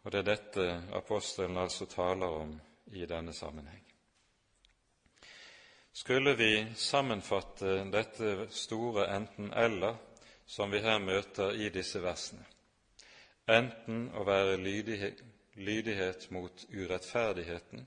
[0.08, 2.53] Og det er dette apostelen altså taler om
[2.95, 3.82] i denne sammenheng.
[5.91, 9.97] Skulle vi sammenfatte dette store enten-eller
[10.45, 12.45] som vi her møter i disse versene,
[13.51, 15.20] enten å være lydighet,
[15.60, 17.84] lydighet mot urettferdigheten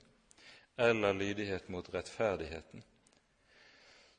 [0.77, 2.83] eller lydighet mot rettferdigheten,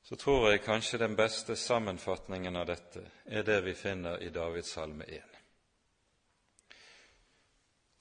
[0.03, 4.75] så tror jeg kanskje den beste sammenfatningen av dette er det vi finner i Davids
[4.75, 5.32] salme 1.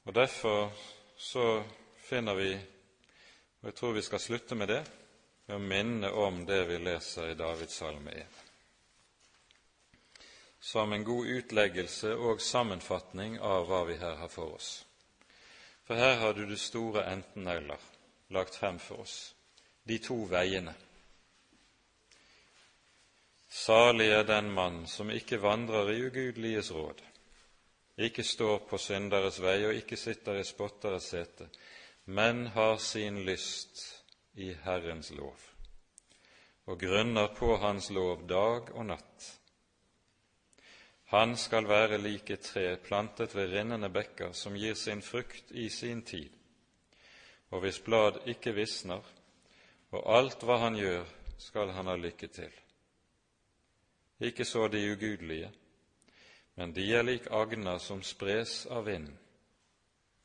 [0.04, 0.72] Og Derfor
[1.18, 1.64] så
[1.98, 2.54] finner vi,
[3.62, 4.84] og jeg tror vi skal slutte med det,
[5.48, 8.42] med å minne om det vi leser i Davids salme 1
[10.62, 14.86] som en god utleggelse og sammenfatning av hva vi her har for oss.
[15.88, 17.82] For her har du det store enten-eller
[18.30, 19.34] lagt frem for oss,
[19.84, 20.76] de to veiene.
[23.50, 27.02] Salig er den mann som ikke vandrer i ugudeliges råd,
[27.98, 31.50] ikke står på synderes vei og ikke sitter i spotteres sete,
[32.06, 35.52] men har sin lyst i Herrens lov
[36.66, 39.28] og grunner på Hans lov dag og natt.
[41.12, 45.68] Han skal være lik et tre plantet ved rinnende bekker, som gir sin frukt i
[45.70, 46.30] sin tid,
[47.52, 49.04] og hvis blad ikke visner,
[49.92, 51.04] og alt hva han gjør,
[51.38, 52.54] skal han ha lykke til.
[54.22, 55.50] Ikke så de ugudelige,
[56.62, 59.16] men de er lik agner som spres av vinden.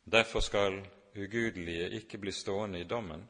[0.05, 0.75] Derfor skal
[1.17, 3.23] ugudelige ikke bli stående i dommen,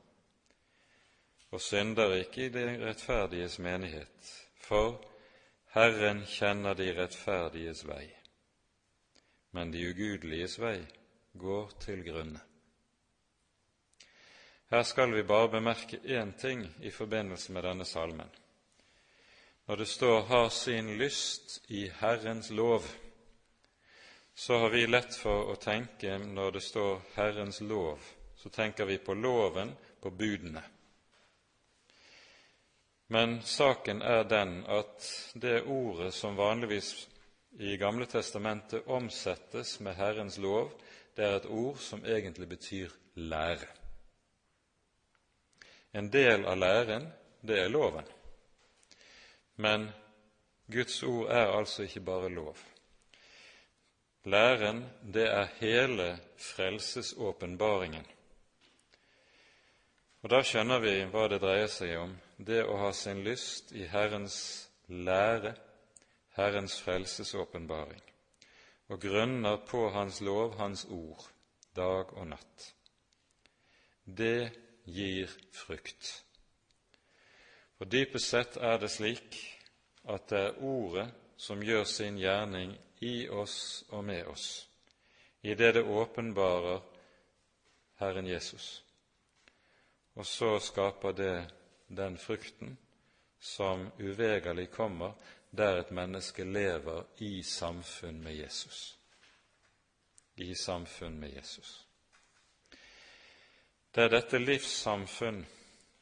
[1.54, 4.98] og syndere ikke i de rettferdiges menighet, for
[5.76, 8.08] Herren kjenner de rettferdiges vei,
[9.54, 10.80] men de ugudeliges vei
[11.38, 12.42] går til grunne.
[14.74, 18.34] Her skal vi bare bemerke én ting i forbindelse med denne salmen.
[19.66, 22.96] Når det står 'har sin lyst i Herrens lov',
[24.34, 27.98] så har vi lett for å tenke, når det står Herrens lov,
[28.36, 30.62] så tenker vi på loven, på budene.
[33.08, 37.08] Men saken er den at det ordet som vanligvis
[37.58, 40.70] i Gamle testamentet omsettes med Herrens lov,
[41.16, 43.66] det er et ord som egentlig betyr lære.
[45.92, 48.04] En del av læren, det er loven.
[49.56, 49.90] Men
[50.72, 52.56] Guds ord er altså ikke bare lov.
[54.24, 54.84] Læren,
[55.14, 58.06] det er hele frelsesåpenbaringen.
[60.22, 63.86] Og Da skjønner vi hva det dreier seg om, det å ha sin lyst i
[63.86, 64.38] Herrens
[64.88, 65.54] lære,
[66.34, 68.02] Herrens frelsesåpenbaring,
[68.88, 71.22] og grunner på Hans lov, Hans ord,
[71.76, 72.72] dag og natt.
[74.02, 74.50] Det
[74.84, 76.25] gir frukt.
[77.78, 79.36] For dypest sett er det slik
[80.08, 82.72] at det er Ordet som gjør sin gjerning
[83.04, 84.68] i oss og med oss,
[85.42, 86.80] i det det åpenbarer
[88.00, 88.82] Herren Jesus.
[90.16, 91.36] Og så skaper det
[91.88, 92.76] den frukten
[93.40, 95.12] som uvegerlig kommer
[95.50, 98.98] der et menneske lever i samfunn med Jesus.
[100.36, 101.86] I samfunn med Jesus.
[103.94, 105.44] Det er dette livssamfunn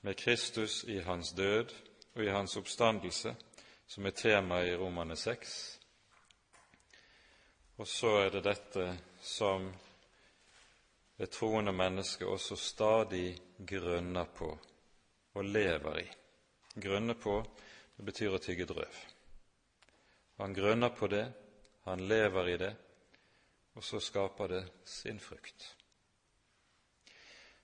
[0.04, 1.70] med Kristus i hans død
[2.14, 3.30] og i hans oppstandelse
[3.88, 5.52] som er temaet i Romane 6.
[7.80, 8.84] Og så er det dette
[9.24, 9.70] som
[11.16, 13.30] det troende mennesket også stadig
[13.66, 14.50] grønner på
[15.34, 16.04] og lever i.
[16.84, 17.38] Grønner på
[17.96, 19.00] det betyr å tygge drøv.
[20.42, 21.24] Han grønner på det,
[21.88, 22.74] han lever i det,
[23.72, 25.70] og så skaper det sin frukt.